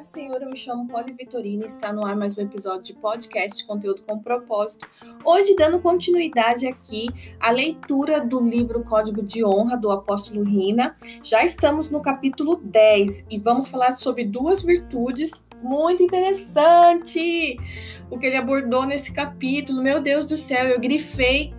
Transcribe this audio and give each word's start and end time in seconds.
paz 0.00 0.06
Senhor, 0.06 0.40
eu 0.40 0.48
me 0.48 0.56
chamo 0.56 0.88
Poli 0.88 1.12
Vitorina 1.12 1.62
e 1.62 1.66
está 1.66 1.92
no 1.92 2.06
ar 2.06 2.16
mais 2.16 2.36
um 2.36 2.40
episódio 2.40 2.82
de 2.82 2.94
podcast 2.94 3.66
Conteúdo 3.66 4.02
com 4.06 4.18
Propósito. 4.18 4.88
Hoje, 5.22 5.54
dando 5.54 5.78
continuidade 5.78 6.66
aqui 6.66 7.06
à 7.38 7.50
leitura 7.50 8.20
do 8.20 8.40
livro 8.40 8.82
Código 8.82 9.22
de 9.22 9.44
Honra 9.44 9.76
do 9.76 9.90
Apóstolo 9.90 10.42
Rina. 10.42 10.94
Já 11.22 11.44
estamos 11.44 11.90
no 11.90 12.00
capítulo 12.00 12.56
10 12.56 13.26
e 13.30 13.38
vamos 13.38 13.68
falar 13.68 13.92
sobre 13.92 14.24
duas 14.24 14.62
virtudes 14.62 15.46
muito 15.62 16.02
interessante 16.02 17.58
o 18.10 18.18
que 18.18 18.26
ele 18.26 18.36
abordou 18.36 18.86
nesse 18.86 19.12
capítulo. 19.12 19.82
Meu 19.82 20.00
Deus 20.00 20.26
do 20.26 20.36
céu, 20.36 20.66
eu 20.66 20.80
grifei 20.80 21.52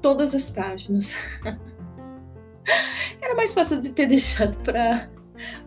todas 0.00 0.34
as 0.34 0.48
páginas. 0.48 1.38
Era 3.20 3.34
mais 3.34 3.52
fácil 3.52 3.78
de 3.78 3.90
ter 3.90 4.06
deixado 4.06 4.56
para 4.64 5.06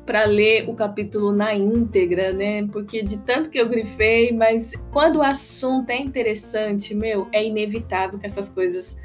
para 0.05 0.25
ler 0.25 0.69
o 0.69 0.73
capítulo 0.73 1.31
na 1.31 1.53
íntegra, 1.53 2.33
né? 2.33 2.65
Porque 2.67 3.03
de 3.03 3.19
tanto 3.19 3.49
que 3.49 3.59
eu 3.59 3.67
grifei, 3.67 4.31
mas 4.31 4.73
quando 4.91 5.17
o 5.17 5.23
assunto 5.23 5.89
é 5.89 5.97
interessante, 5.97 6.93
meu, 6.93 7.27
é 7.31 7.45
inevitável 7.45 8.17
que 8.17 8.25
essas 8.25 8.49
coisas 8.49 8.97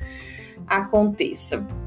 aconteçam. 0.66 1.81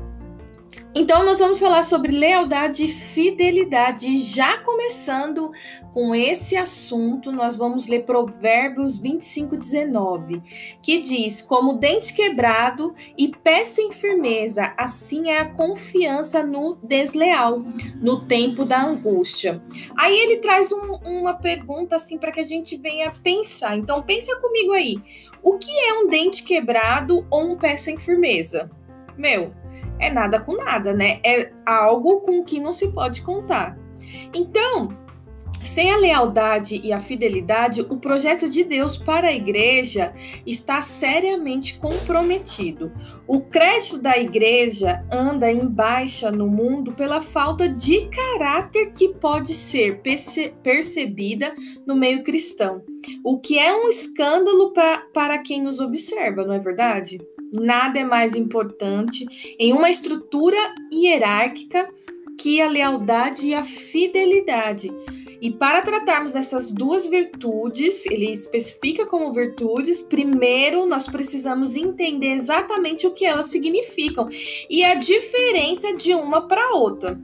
Então, 0.97 1.25
nós 1.25 1.39
vamos 1.39 1.59
falar 1.59 1.83
sobre 1.83 2.13
lealdade 2.13 2.85
e 2.85 2.87
fidelidade. 2.87 4.15
Já 4.15 4.59
começando 4.59 5.51
com 5.91 6.15
esse 6.15 6.55
assunto, 6.55 7.33
nós 7.33 7.57
vamos 7.57 7.87
ler 7.87 8.05
Provérbios 8.05 8.97
25, 8.97 9.57
19, 9.57 10.41
que 10.81 11.01
diz: 11.01 11.41
Como 11.41 11.73
dente 11.73 12.13
quebrado 12.13 12.95
e 13.17 13.27
pé 13.27 13.65
sem 13.65 13.91
firmeza, 13.91 14.73
assim 14.77 15.29
é 15.29 15.39
a 15.39 15.49
confiança 15.49 16.45
no 16.45 16.77
desleal, 16.81 17.61
no 18.01 18.21
tempo 18.21 18.63
da 18.63 18.81
angústia. 18.81 19.61
Aí 19.99 20.17
ele 20.17 20.37
traz 20.37 20.71
um, 20.71 20.93
uma 21.03 21.33
pergunta 21.33 21.97
assim 21.97 22.17
para 22.17 22.31
que 22.31 22.39
a 22.39 22.45
gente 22.45 22.77
venha 22.77 23.11
pensar. 23.11 23.77
Então, 23.77 24.01
pensa 24.01 24.33
comigo 24.37 24.71
aí: 24.71 24.95
o 25.43 25.57
que 25.57 25.77
é 25.77 25.93
um 25.95 26.07
dente 26.07 26.43
quebrado 26.43 27.27
ou 27.29 27.51
um 27.51 27.57
pé 27.57 27.75
sem 27.75 27.99
firmeza? 27.99 28.71
Meu, 29.17 29.53
é 29.99 30.09
nada 30.09 30.39
com 30.39 30.55
nada, 30.55 30.93
né? 30.93 31.19
É 31.25 31.51
algo 31.65 32.21
com 32.21 32.43
que 32.43 32.59
não 32.59 32.71
se 32.71 32.91
pode 32.91 33.21
contar. 33.21 33.77
Então, 34.33 34.89
sem 35.63 35.91
a 35.91 35.97
lealdade 35.97 36.79
e 36.83 36.93
a 36.93 36.99
fidelidade, 36.99 37.81
o 37.81 37.97
projeto 37.97 38.47
de 38.47 38.63
Deus 38.63 38.97
para 38.97 39.27
a 39.27 39.33
igreja 39.33 40.13
está 40.45 40.81
seriamente 40.81 41.79
comprometido. 41.79 42.93
O 43.27 43.41
crédito 43.41 43.99
da 44.01 44.17
igreja 44.17 45.03
anda 45.11 45.51
em 45.51 45.67
baixa 45.67 46.31
no 46.31 46.47
mundo 46.47 46.93
pela 46.93 47.19
falta 47.19 47.67
de 47.67 48.07
caráter 48.09 48.91
que 48.91 49.15
pode 49.15 49.53
ser 49.53 50.01
perce 50.01 50.55
percebida 50.61 51.53
no 51.85 51.95
meio 51.95 52.23
cristão, 52.23 52.83
o 53.23 53.39
que 53.39 53.57
é 53.57 53.73
um 53.75 53.87
escândalo 53.89 54.71
pra, 54.71 55.03
para 55.13 55.39
quem 55.39 55.63
nos 55.63 55.79
observa, 55.79 56.45
não 56.45 56.53
é 56.53 56.59
verdade? 56.59 57.19
Nada 57.55 57.99
é 57.99 58.03
mais 58.03 58.35
importante 58.35 59.25
em 59.59 59.73
uma 59.73 59.89
estrutura 59.89 60.57
hierárquica 60.93 61.89
que 62.39 62.61
a 62.61 62.69
lealdade 62.69 63.47
e 63.47 63.53
a 63.53 63.63
fidelidade. 63.63 64.91
E 65.41 65.51
para 65.51 65.81
tratarmos 65.81 66.33
dessas 66.33 66.71
duas 66.71 67.05
virtudes, 67.05 68.05
ele 68.05 68.31
especifica 68.31 69.05
como 69.05 69.33
virtudes, 69.33 70.01
primeiro 70.01 70.85
nós 70.85 71.07
precisamos 71.07 71.75
entender 71.75 72.31
exatamente 72.31 73.05
o 73.05 73.11
que 73.11 73.25
elas 73.25 73.47
significam 73.47 74.27
e 74.69 74.83
a 74.83 74.95
diferença 74.95 75.95
de 75.95 76.13
uma 76.13 76.47
para 76.47 76.75
outra. 76.75 77.19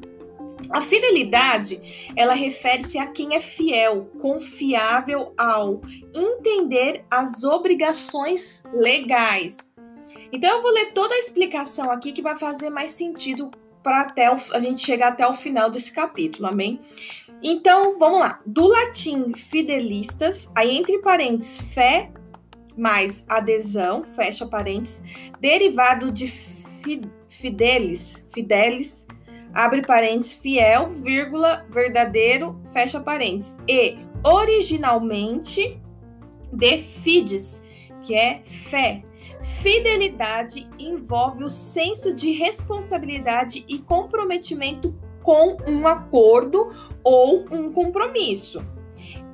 A 0.72 0.80
fidelidade, 0.82 1.82
ela 2.16 2.34
refere-se 2.34 2.98
a 2.98 3.08
quem 3.08 3.36
é 3.36 3.40
fiel, 3.40 4.10
confiável 4.20 5.34
ao 5.38 5.82
entender 6.16 7.04
as 7.10 7.44
obrigações 7.44 8.64
legais, 8.74 9.74
então 10.32 10.58
eu 10.58 10.62
vou 10.62 10.72
ler 10.72 10.94
toda 10.94 11.14
a 11.14 11.20
explicação 11.20 11.92
aqui 11.92 12.12
que 12.12 12.22
vai 12.22 12.38
fazer 12.38 12.70
mais 12.70 12.92
sentido 12.92 13.52
para 13.84 14.02
até 14.02 14.32
o, 14.32 14.36
a 14.54 14.60
gente 14.60 14.82
chegar 14.82 15.10
até 15.10 15.28
o 15.28 15.34
final 15.34 15.70
desse 15.70 15.92
capítulo, 15.92 16.48
amém? 16.48 16.80
Então, 17.44 17.98
vamos 17.98 18.20
lá. 18.20 18.40
Do 18.46 18.68
latim 18.68 19.34
fidelistas, 19.34 20.52
aí 20.56 20.78
entre 20.78 21.00
parênteses 21.00 21.74
fé 21.74 22.12
mais 22.78 23.26
adesão, 23.28 24.04
fecha 24.06 24.46
parênteses, 24.46 25.04
derivado 25.40 26.12
de 26.12 26.28
fi, 26.28 27.02
fidelis, 27.30 28.26
fidelis, 28.34 29.08
abre 29.54 29.82
parênteses, 29.82 30.36
fiel, 30.36 30.90
vírgula, 30.90 31.66
verdadeiro, 31.70 32.60
fecha 32.72 33.00
parênteses, 33.00 33.60
e 33.68 33.98
originalmente 34.24 35.80
de 36.54 36.78
fides, 36.78 37.64
que 38.02 38.16
é 38.16 38.42
fé, 38.44 39.04
Fidelidade 39.42 40.70
envolve 40.78 41.44
o 41.44 41.50
senso 41.50 42.14
de 42.14 42.32
responsabilidade 42.32 43.66
e 43.68 43.80
comprometimento 43.80 44.96
com 45.24 45.58
um 45.68 45.88
acordo 45.88 46.70
ou 47.04 47.46
um 47.52 47.72
compromisso. 47.72 48.64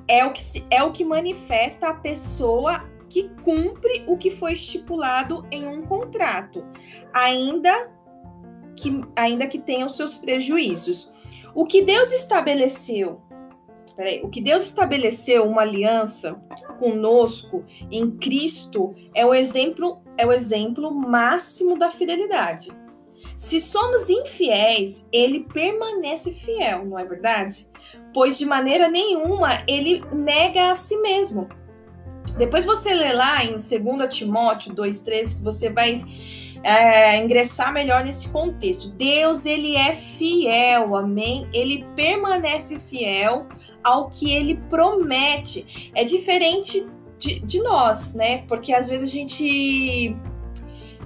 É 0.07 0.25
o 0.25 0.31
que, 0.31 0.41
é 0.71 0.83
o 0.83 0.91
que 0.91 1.03
manifesta 1.03 1.89
a 1.89 1.93
pessoa 1.93 2.89
que 3.09 3.29
cumpre 3.43 4.05
o 4.07 4.17
que 4.17 4.31
foi 4.31 4.53
estipulado 4.53 5.45
em 5.51 5.67
um 5.67 5.85
contrato, 5.85 6.65
ainda 7.13 7.91
que, 8.77 9.01
ainda 9.15 9.47
que 9.47 9.59
tenha 9.59 9.85
os 9.85 9.97
seus 9.97 10.15
prejuízos. 10.17 11.51
O 11.55 11.65
que 11.65 11.81
Deus 11.81 12.11
estabeleceu 12.11 13.21
o 14.23 14.29
que 14.29 14.41
Deus 14.41 14.63
estabeleceu 14.63 15.45
uma 15.45 15.63
aliança 15.63 16.35
conosco 16.77 17.65
em 17.91 18.11
Cristo 18.11 18.93
é 19.15 19.25
o 19.25 19.33
exemplo 19.33 20.01
é 20.17 20.25
o 20.25 20.31
exemplo 20.31 20.91
máximo 20.93 21.77
da 21.77 21.89
fidelidade. 21.91 22.69
Se 23.35 23.59
somos 23.59 24.09
infiéis, 24.09 25.07
ele 25.11 25.45
permanece 25.51 26.31
fiel, 26.31 26.85
não 26.85 26.97
é 26.97 27.05
verdade? 27.05 27.67
Pois 28.13 28.37
de 28.37 28.45
maneira 28.45 28.87
nenhuma 28.87 29.49
ele 29.67 30.03
nega 30.11 30.71
a 30.71 30.75
si 30.75 30.97
mesmo. 31.01 31.47
Depois 32.37 32.65
você 32.65 32.93
lê 32.93 33.13
lá 33.13 33.43
em 33.43 33.53
2 33.53 34.15
Timóteo 34.15 34.75
2,3 34.75 35.37
que 35.37 35.43
você 35.43 35.71
vai 35.71 35.95
é, 36.67 37.17
ingressar 37.23 37.71
melhor 37.71 38.03
nesse 38.03 38.29
contexto. 38.29 38.89
Deus, 38.89 39.45
ele 39.45 39.77
é 39.77 39.93
fiel, 39.93 40.97
amém? 40.97 41.49
Ele 41.53 41.85
permanece 41.95 42.77
fiel 42.77 43.47
ao 43.81 44.09
que 44.09 44.33
ele 44.33 44.55
promete. 44.69 45.91
É 45.95 46.03
diferente 46.03 46.85
de, 47.17 47.39
de 47.39 47.61
nós, 47.61 48.13
né? 48.15 48.39
Porque 48.49 48.73
às 48.73 48.89
vezes 48.89 49.09
a 49.09 49.13
gente 49.13 50.13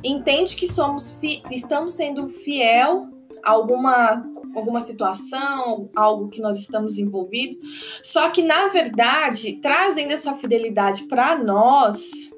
entende 0.03 0.55
que 0.55 0.67
somos 0.67 1.19
fi, 1.21 1.43
estamos 1.51 1.93
sendo 1.93 2.27
fiel 2.27 3.07
a 3.43 3.51
alguma, 3.51 4.27
alguma 4.55 4.81
situação, 4.81 5.91
algo 5.95 6.29
que 6.29 6.41
nós 6.41 6.57
estamos 6.57 6.97
envolvidos. 6.97 7.99
Só 8.03 8.31
que, 8.31 8.41
na 8.41 8.67
verdade, 8.69 9.59
trazendo 9.61 10.11
essa 10.11 10.33
fidelidade 10.33 11.03
para 11.03 11.37
nós, 11.37 12.31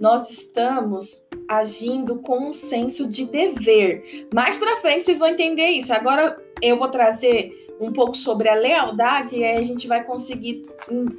nós 0.00 0.28
estamos 0.28 1.23
agindo 1.48 2.18
com 2.20 2.50
um 2.50 2.54
senso 2.54 3.06
de 3.06 3.26
dever. 3.26 4.28
Mais 4.32 4.56
para 4.56 4.76
frente 4.78 5.04
vocês 5.04 5.18
vão 5.18 5.28
entender 5.28 5.66
isso. 5.66 5.92
Agora 5.92 6.36
eu 6.62 6.78
vou 6.78 6.88
trazer 6.88 7.52
um 7.80 7.92
pouco 7.92 8.16
sobre 8.16 8.48
a 8.48 8.54
lealdade 8.54 9.36
e 9.36 9.44
aí 9.44 9.56
a 9.58 9.62
gente 9.62 9.86
vai 9.86 10.04
conseguir 10.04 10.62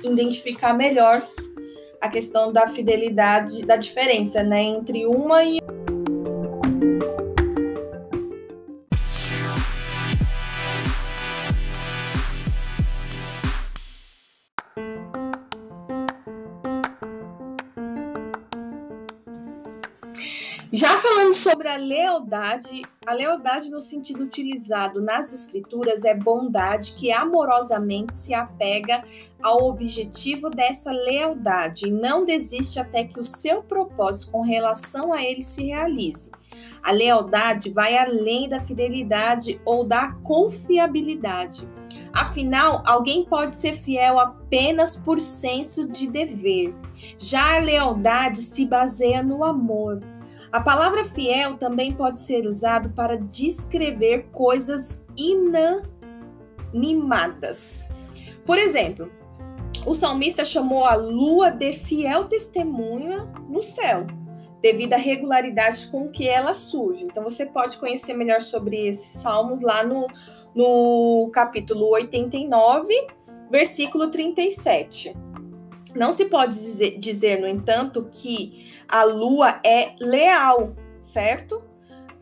identificar 0.04 0.74
melhor 0.74 1.22
a 2.02 2.10
questão 2.10 2.54
da 2.54 2.68
fidelidade, 2.68 3.66
da 3.66 3.78
diferença, 3.78 4.44
né, 4.44 4.62
entre 4.62 5.06
uma 5.06 5.44
e 5.44 5.60
sobre 21.46 21.70
a 21.70 21.78
lealdade, 21.78 22.82
a 23.06 23.14
lealdade 23.14 23.70
no 23.70 23.80
sentido 23.80 24.24
utilizado 24.24 25.00
nas 25.00 25.32
escrituras 25.32 26.04
é 26.04 26.16
bondade 26.16 26.94
que 26.94 27.12
amorosamente 27.12 28.18
se 28.18 28.34
apega 28.34 29.04
ao 29.44 29.70
objetivo 29.70 30.50
dessa 30.50 30.90
lealdade 30.90 31.86
e 31.86 31.92
não 31.92 32.26
desiste 32.26 32.80
até 32.80 33.04
que 33.04 33.20
o 33.20 33.24
seu 33.24 33.62
propósito 33.62 34.32
com 34.32 34.42
relação 34.42 35.14
a 35.14 35.24
ele 35.24 35.44
se 35.44 35.66
realize. 35.66 36.32
A 36.84 36.92
lealdade 36.92 37.70
vai 37.70 37.96
além 37.96 38.50
da 38.50 38.60
fidelidade 38.60 39.62
ou 39.64 39.84
da 39.84 40.14
confiabilidade. 40.24 41.70
Afinal, 42.12 42.82
alguém 42.88 43.24
pode 43.24 43.56
ser 43.56 43.76
fiel 43.76 44.18
apenas 44.18 44.98
por 44.98 45.20
senso 45.20 45.88
de 45.92 46.08
dever. 46.08 46.74
Já 47.20 47.58
a 47.58 47.60
lealdade 47.60 48.38
se 48.38 48.66
baseia 48.66 49.22
no 49.22 49.44
amor 49.44 50.02
a 50.56 50.62
palavra 50.62 51.04
fiel 51.04 51.58
também 51.58 51.92
pode 51.92 52.22
ser 52.22 52.48
usado 52.48 52.92
para 52.92 53.18
descrever 53.18 54.30
coisas 54.32 55.06
inanimadas. 56.74 57.90
Por 58.46 58.58
exemplo, 58.58 59.12
o 59.86 59.94
salmista 59.94 60.46
chamou 60.46 60.86
a 60.86 60.96
lua 60.96 61.52
de 61.52 61.74
fiel 61.74 62.24
testemunha 62.30 63.30
no 63.50 63.62
céu, 63.62 64.08
devido 64.62 64.94
à 64.94 64.98
regularidade 64.98 65.88
com 65.88 66.08
que 66.08 66.26
ela 66.26 66.54
surge. 66.54 67.04
Então 67.04 67.22
você 67.22 67.46
pode 67.46 67.78
conhecer 67.78 68.14
melhor 68.14 68.40
sobre 68.42 68.88
esse 68.88 69.18
salmo 69.20 69.60
lá 69.62 69.84
no, 69.84 70.08
no 70.56 71.30
capítulo 71.34 71.92
89, 71.96 72.94
versículo 73.52 74.10
37. 74.10 75.14
Não 75.98 76.14
se 76.14 76.28
pode 76.28 76.56
dizer, 76.56 76.98
dizer, 76.98 77.42
no 77.42 77.48
entanto, 77.48 78.08
que 78.10 78.74
a 78.90 79.04
lua 79.04 79.60
é 79.64 79.96
leal, 80.00 80.74
certo? 81.02 81.64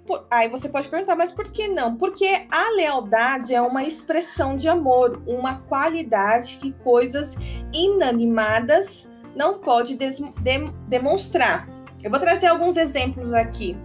Por, 0.06 0.26
aí 0.30 0.50
você 0.50 0.68
pode 0.68 0.90
perguntar, 0.90 1.16
mas 1.16 1.32
por 1.32 1.50
que 1.50 1.68
não? 1.70 1.96
Porque 1.96 2.28
a 2.52 2.76
lealdade 2.76 3.56
é 3.56 3.62
uma 3.62 3.84
expressão 3.84 4.58
de 4.58 4.68
amor, 4.68 5.24
uma 5.26 5.60
qualidade 5.62 6.58
que 6.58 6.74
coisas 6.84 7.38
inanimadas 7.74 9.10
não 9.36 9.60
pode 9.60 9.96
des, 9.96 10.20
de, 10.20 10.72
demonstrar. 10.88 11.68
Eu 12.04 12.12
vou 12.12 12.20
trazer 12.20 12.48
alguns 12.48 12.76
exemplos 12.76 13.34
aqui, 13.34 13.78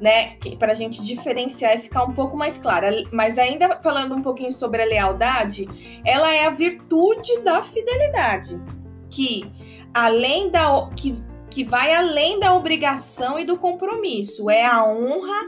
né, 0.00 0.36
para 0.60 0.70
a 0.70 0.74
gente 0.74 1.02
diferenciar 1.02 1.74
e 1.74 1.78
ficar 1.78 2.04
um 2.04 2.12
pouco 2.12 2.36
mais 2.36 2.56
clara. 2.56 2.90
Mas 3.12 3.36
ainda 3.36 3.80
falando 3.82 4.14
um 4.14 4.22
pouquinho 4.22 4.52
sobre 4.52 4.82
a 4.82 4.86
lealdade, 4.86 5.68
ela 6.06 6.32
é 6.34 6.46
a 6.46 6.50
virtude 6.50 7.42
da 7.42 7.60
fidelidade, 7.60 8.62
que 9.10 9.52
além 9.92 10.50
da 10.50 10.88
que 10.94 11.12
que 11.50 11.64
vai 11.64 11.94
além 11.94 12.38
da 12.40 12.54
obrigação 12.54 13.38
e 13.38 13.44
do 13.44 13.56
compromisso. 13.56 14.50
É 14.50 14.64
a 14.64 14.84
honra, 14.84 15.46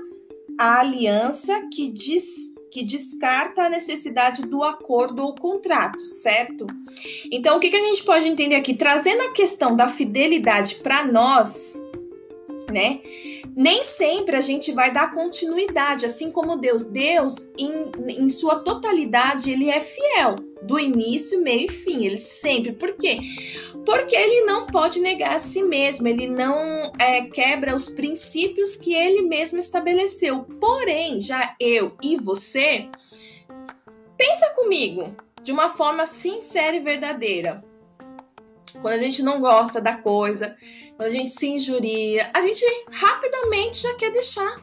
a 0.58 0.80
aliança 0.80 1.68
que 1.72 1.88
diz 1.88 2.54
que 2.70 2.84
descarta 2.84 3.62
a 3.62 3.68
necessidade 3.68 4.46
do 4.46 4.62
acordo 4.62 5.22
ou 5.22 5.34
contrato, 5.34 6.00
certo? 6.00 6.66
Então, 7.30 7.56
o 7.56 7.60
que, 7.60 7.68
que 7.68 7.76
a 7.76 7.84
gente 7.84 8.04
pode 8.04 8.28
entender 8.28 8.54
aqui? 8.54 8.74
Trazendo 8.74 9.22
a 9.22 9.32
questão 9.32 9.74
da 9.74 9.88
fidelidade 9.88 10.76
para 10.76 11.04
nós, 11.04 11.82
né? 12.70 13.00
Nem 13.56 13.82
sempre 13.82 14.36
a 14.36 14.40
gente 14.40 14.72
vai 14.72 14.92
dar 14.92 15.10
continuidade, 15.10 16.06
assim 16.06 16.30
como 16.30 16.56
Deus. 16.56 16.84
Deus, 16.84 17.50
em, 17.58 17.90
em 18.22 18.28
sua 18.28 18.60
totalidade, 18.60 19.50
ele 19.50 19.68
é 19.68 19.80
fiel, 19.80 20.36
do 20.62 20.78
início, 20.78 21.42
meio 21.42 21.66
e 21.66 21.68
fim. 21.68 22.04
Ele 22.04 22.18
sempre. 22.18 22.72
Por 22.72 22.92
quê? 22.92 23.18
Porque 23.84 24.14
ele 24.14 24.44
não 24.44 24.66
pode 24.66 25.00
negar 25.00 25.36
a 25.36 25.38
si 25.38 25.62
mesmo, 25.62 26.06
ele 26.06 26.26
não 26.26 26.92
é, 26.98 27.22
quebra 27.22 27.74
os 27.74 27.88
princípios 27.88 28.76
que 28.76 28.94
ele 28.94 29.22
mesmo 29.22 29.58
estabeleceu. 29.58 30.44
Porém, 30.60 31.20
já 31.20 31.54
eu 31.58 31.96
e 32.02 32.16
você, 32.16 32.88
pensa 34.16 34.50
comigo 34.50 35.16
de 35.42 35.52
uma 35.52 35.70
forma 35.70 36.06
sincera 36.06 36.76
e 36.76 36.80
verdadeira. 36.80 37.64
Quando 38.82 38.94
a 38.94 39.02
gente 39.02 39.22
não 39.22 39.40
gosta 39.40 39.80
da 39.80 39.96
coisa, 39.96 40.56
quando 40.96 41.08
a 41.08 41.12
gente 41.12 41.30
se 41.30 41.48
injuria, 41.48 42.30
a 42.34 42.40
gente 42.40 42.64
rapidamente 42.92 43.78
já 43.78 43.94
quer 43.94 44.12
deixar. 44.12 44.62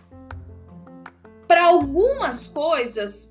Para 1.47 1.65
algumas 1.65 2.47
coisas, 2.47 3.29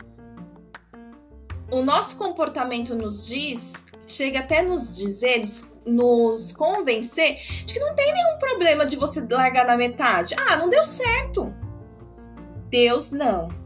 o 1.70 1.82
nosso 1.82 2.18
comportamento 2.18 2.94
nos 2.94 3.28
diz, 3.28 3.86
chega 4.06 4.40
até 4.40 4.62
nos 4.62 4.96
dizer, 4.96 5.42
nos 5.86 6.52
convencer 6.52 7.38
de 7.64 7.74
que 7.74 7.80
não 7.80 7.94
tem 7.94 8.12
nenhum 8.12 8.38
problema 8.38 8.86
de 8.86 8.96
você 8.96 9.26
largar 9.30 9.66
na 9.66 9.76
metade. 9.76 10.34
Ah, 10.48 10.56
não 10.56 10.68
deu 10.68 10.84
certo. 10.84 11.54
Deus 12.70 13.10
não. 13.10 13.65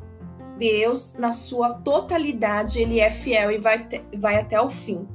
Deus, 0.60 1.14
na 1.14 1.32
sua 1.32 1.72
totalidade, 1.72 2.82
ele 2.82 3.00
é 3.00 3.08
fiel 3.08 3.50
e 3.50 3.58
vai, 3.58 3.88
vai 4.20 4.36
até 4.36 4.60
o 4.60 4.68
fim. 4.68 5.08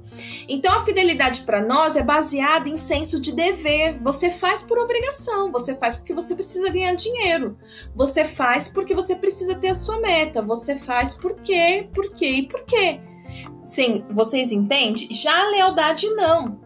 Então, 0.49 0.75
a 0.75 0.83
fidelidade 0.83 1.41
para 1.41 1.61
nós 1.61 1.95
é 1.95 2.01
baseada 2.01 2.67
em 2.67 2.75
senso 2.75 3.21
de 3.21 3.31
dever. 3.31 3.99
Você 4.01 4.31
faz 4.31 4.63
por 4.63 4.79
obrigação, 4.79 5.51
você 5.51 5.75
faz 5.75 5.97
porque 5.97 6.15
você 6.15 6.33
precisa 6.33 6.71
ganhar 6.71 6.95
dinheiro, 6.95 7.55
você 7.95 8.25
faz 8.25 8.67
porque 8.67 8.95
você 8.95 9.15
precisa 9.15 9.53
ter 9.53 9.69
a 9.69 9.75
sua 9.75 9.99
meta, 9.99 10.41
você 10.41 10.75
faz 10.75 11.13
por 11.13 11.35
quê, 11.35 11.87
por 11.93 12.11
quê 12.11 12.29
e 12.29 12.47
por 12.47 12.63
quê. 12.65 12.99
Sim, 13.63 14.03
vocês 14.09 14.51
entendem? 14.51 15.07
Já 15.11 15.31
a 15.31 15.49
lealdade 15.51 16.09
não. 16.15 16.59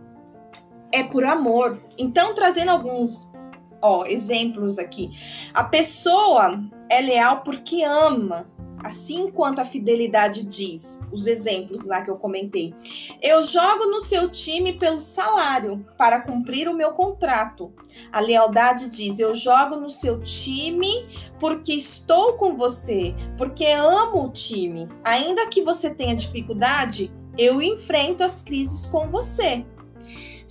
É 0.91 1.03
por 1.03 1.25
amor. 1.25 1.77
Então, 1.97 2.33
trazendo 2.33 2.71
alguns 2.71 3.33
ó, 3.81 4.05
exemplos 4.05 4.79
aqui. 4.79 5.09
A 5.53 5.63
pessoa 5.65 6.63
é 6.89 7.01
leal 7.01 7.41
porque 7.41 7.83
ama, 7.83 8.47
Assim 8.83 9.29
quanto 9.31 9.59
a 9.59 9.65
fidelidade 9.65 10.45
diz, 10.45 11.01
os 11.11 11.27
exemplos 11.27 11.85
lá 11.85 12.01
que 12.01 12.09
eu 12.09 12.15
comentei. 12.15 12.73
Eu 13.21 13.43
jogo 13.43 13.87
no 13.87 13.99
seu 13.99 14.29
time 14.29 14.73
pelo 14.73 14.99
salário 14.99 15.85
para 15.97 16.21
cumprir 16.21 16.67
o 16.67 16.73
meu 16.73 16.91
contrato. 16.91 17.73
A 18.11 18.19
lealdade 18.19 18.89
diz: 18.89 19.19
eu 19.19 19.35
jogo 19.35 19.75
no 19.75 19.89
seu 19.89 20.19
time 20.21 21.05
porque 21.39 21.73
estou 21.73 22.33
com 22.33 22.55
você, 22.55 23.13
porque 23.37 23.65
amo 23.65 24.25
o 24.25 24.31
time. 24.31 24.89
Ainda 25.03 25.47
que 25.47 25.61
você 25.61 25.93
tenha 25.93 26.15
dificuldade, 26.15 27.13
eu 27.37 27.61
enfrento 27.61 28.23
as 28.23 28.41
crises 28.41 28.85
com 28.85 29.09
você. 29.09 29.65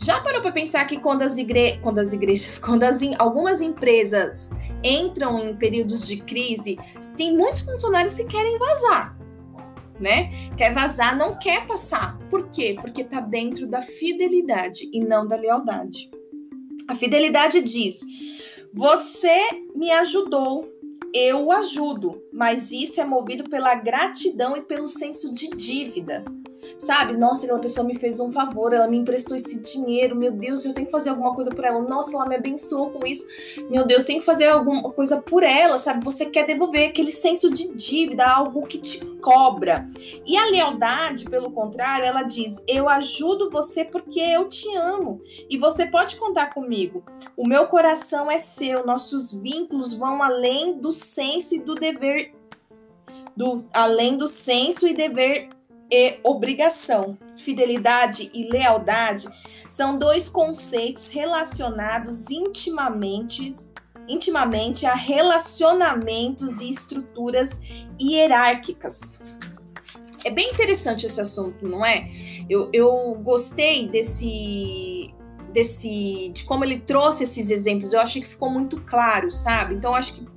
Já 0.00 0.20
parou 0.20 0.40
para 0.40 0.52
pensar 0.52 0.84
que 0.84 0.98
quando 0.98 1.22
as, 1.22 1.38
igre... 1.38 1.80
quando 1.82 1.98
as 1.98 2.12
igrejas, 2.12 2.58
quando 2.64 2.84
as 2.84 3.02
in... 3.02 3.14
algumas 3.19 3.60
empresas 3.60 4.52
entram 4.82 5.38
em 5.38 5.56
períodos 5.56 6.06
de 6.06 6.19
crise, 6.19 6.78
tem 7.16 7.36
muitos 7.36 7.60
funcionários 7.60 8.14
que 8.14 8.26
querem 8.26 8.58
vazar, 8.58 9.16
né? 10.00 10.30
Quer 10.56 10.72
vazar, 10.72 11.16
não 11.16 11.38
quer 11.38 11.66
passar. 11.66 12.19
Por 12.30 12.50
quê? 12.50 12.76
Porque 12.80 13.04
tá 13.04 13.20
dentro 13.20 13.66
da 13.66 13.82
fidelidade 13.82 14.88
e 14.92 15.00
não 15.00 15.26
da 15.26 15.36
lealdade. 15.36 16.10
A 16.88 16.94
fidelidade 16.94 17.60
diz: 17.60 18.66
você 18.72 19.36
me 19.75 19.90
ajudou, 19.90 20.69
eu 21.14 21.50
ajudo, 21.52 22.22
mas 22.32 22.70
isso 22.72 23.00
é 23.00 23.04
movido 23.04 23.48
pela 23.48 23.75
gratidão 23.75 24.56
e 24.56 24.62
pelo 24.62 24.86
senso 24.86 25.32
de 25.32 25.48
dívida 25.50 26.25
sabe? 26.76 27.17
Nossa, 27.17 27.44
aquela 27.44 27.61
pessoa 27.61 27.87
me 27.87 27.94
fez 27.94 28.20
um 28.20 28.31
favor, 28.31 28.73
ela 28.73 28.88
me 28.88 28.99
emprestou 28.99 29.37
esse 29.37 29.61
dinheiro, 29.62 30.17
meu 30.17 30.32
Deus, 30.32 30.65
eu 30.65 30.75
tenho 30.75 30.87
que 30.87 30.93
fazer 30.93 31.11
alguma 31.11 31.35
coisa 31.35 31.50
por 31.50 31.65
ela. 31.65 31.81
Nossa, 31.82 32.17
ela 32.17 32.26
me 32.26 32.37
abençoou 32.37 32.91
com 32.91 33.06
isso, 33.06 33.26
meu 33.71 33.87
Deus, 33.87 34.04
tenho 34.04 34.21
que 34.21 34.26
fazer 34.26 34.47
alguma 34.47 34.83
coisa 34.90 35.23
por 35.23 35.42
ela, 35.42 35.78
sabe? 35.78 36.04
Você 36.04 36.26
quer 36.26 36.47
devolver 36.47 36.88
aquele 36.88 37.12
senso 37.12 37.52
de 37.52 37.73
dívida, 37.75 38.26
algo 38.26 38.66
que 38.66 38.78
te 38.78 39.04
cobra. 39.21 39.87
E 40.26 40.37
a 40.37 40.47
lealdade, 40.47 41.25
pelo 41.26 41.50
contrário, 41.50 42.07
ela 42.07 42.23
diz: 42.23 42.64
Eu 42.66 42.88
ajudo 42.88 43.50
você 43.50 43.85
porque 43.85 44.21
eu 44.21 44.49
te 44.49 44.75
amo 44.76 45.21
e 45.50 45.59
você 45.59 45.87
pode 45.87 46.16
contar 46.16 46.52
comigo. 46.52 47.02
O 47.37 47.47
meu 47.47 47.66
coração 47.66 48.31
é 48.31 48.38
seu, 48.38 48.87
nossos 48.87 49.33
vínculos 49.33 49.95
vão 49.95 50.23
além 50.23 50.78
do 50.78 50.90
senso 50.90 51.54
e 51.54 51.61
do 51.61 51.75
dever. 51.75 52.35
Do, 53.37 53.54
além 53.73 54.16
do 54.16 54.26
senso 54.26 54.88
e 54.88 54.95
dever 54.95 55.49
e 55.90 56.18
obrigação. 56.23 57.18
Fidelidade 57.37 58.30
e 58.35 58.50
lealdade 58.50 59.28
são 59.68 59.99
dois 59.99 60.28
conceitos 60.28 61.11
relacionados 61.11 62.30
intimamente, 62.30 63.50
intimamente 64.09 64.87
a 64.87 64.95
relacionamentos 64.95 66.61
e 66.61 66.68
estruturas 66.68 67.61
hierárquicas. 68.00 69.21
É 70.25 70.30
bem 70.30 70.50
interessante 70.50 71.07
esse 71.07 71.21
assunto, 71.21 71.66
não 71.66 71.85
é? 71.85 72.09
Eu, 72.50 72.71
eu 72.73 73.14
gostei 73.23 73.88
desse, 73.88 75.14
desse, 75.52 76.31
de 76.31 76.45
como 76.45 76.64
ele 76.64 76.81
trouxe 76.81 77.25
esses 77.25 77.50
exemplos. 77.50 77.93
Eu 77.93 78.00
achei 78.00 78.23
que 78.23 78.28
ficou 78.28 78.50
muito 78.50 78.81
claro, 78.83 79.31
sabe? 79.31 79.75
Então, 79.75 79.95
acho 79.95 80.14
que 80.14 80.28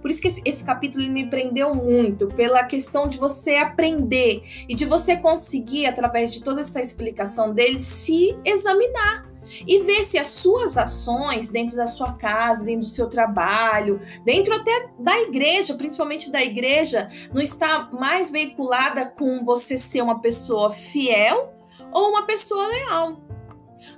por 0.00 0.10
isso 0.10 0.20
que 0.20 0.28
esse, 0.28 0.42
esse 0.44 0.64
capítulo 0.64 1.06
me 1.08 1.28
prendeu 1.28 1.74
muito, 1.74 2.28
pela 2.28 2.64
questão 2.64 3.06
de 3.06 3.18
você 3.18 3.56
aprender 3.56 4.42
e 4.68 4.74
de 4.74 4.84
você 4.84 5.16
conseguir, 5.16 5.86
através 5.86 6.32
de 6.32 6.42
toda 6.42 6.60
essa 6.60 6.80
explicação 6.80 7.54
dele, 7.54 7.78
se 7.78 8.36
examinar 8.44 9.30
e 9.66 9.80
ver 9.80 10.04
se 10.04 10.18
as 10.18 10.28
suas 10.28 10.78
ações 10.78 11.48
dentro 11.48 11.76
da 11.76 11.86
sua 11.86 12.12
casa, 12.12 12.64
dentro 12.64 12.82
do 12.82 12.86
seu 12.86 13.08
trabalho, 13.08 14.00
dentro 14.24 14.54
até 14.54 14.90
da 14.98 15.20
igreja, 15.22 15.74
principalmente 15.74 16.30
da 16.30 16.42
igreja, 16.42 17.10
não 17.32 17.42
está 17.42 17.88
mais 17.92 18.30
veiculada 18.30 19.06
com 19.06 19.44
você 19.44 19.76
ser 19.76 20.02
uma 20.02 20.20
pessoa 20.20 20.70
fiel 20.70 21.52
ou 21.92 22.10
uma 22.10 22.22
pessoa 22.22 22.66
leal. 22.66 23.29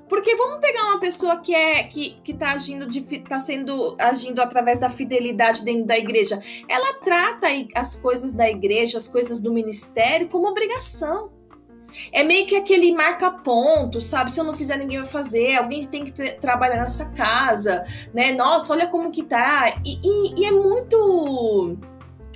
Porque 0.08 0.34
vamos 0.36 0.60
pegar 0.60 0.84
uma 0.84 1.00
pessoa 1.00 1.40
que 1.40 1.54
é 1.54 1.82
que, 1.84 2.10
que 2.22 2.34
tá 2.34 2.52
agindo 2.52 2.86
de, 2.86 3.00
tá 3.20 3.40
sendo 3.40 3.96
agindo 3.98 4.40
através 4.40 4.78
da 4.78 4.90
fidelidade 4.90 5.64
dentro 5.64 5.86
da 5.86 5.98
igreja. 5.98 6.42
Ela 6.68 6.94
trata 6.94 7.46
as 7.74 7.96
coisas 7.96 8.34
da 8.34 8.48
igreja, 8.48 8.98
as 8.98 9.08
coisas 9.08 9.40
do 9.40 9.52
ministério 9.52 10.28
como 10.28 10.48
obrigação. 10.48 11.30
É 12.10 12.22
meio 12.22 12.46
que 12.46 12.56
aquele 12.56 12.92
marca-ponto, 12.92 14.00
sabe? 14.00 14.32
Se 14.32 14.40
eu 14.40 14.44
não 14.44 14.54
fizer, 14.54 14.76
ninguém 14.76 14.98
vai 14.98 15.06
fazer. 15.06 15.56
Alguém 15.56 15.86
tem 15.86 16.04
que 16.04 16.12
trabalhar 16.40 16.76
nessa 16.76 17.06
casa, 17.10 17.84
né? 18.14 18.32
Nossa, 18.32 18.72
olha 18.72 18.86
como 18.86 19.12
que 19.12 19.22
tá. 19.22 19.78
E, 19.84 19.98
e, 20.02 20.40
e 20.40 20.44
é 20.46 20.50
muito 20.50 21.76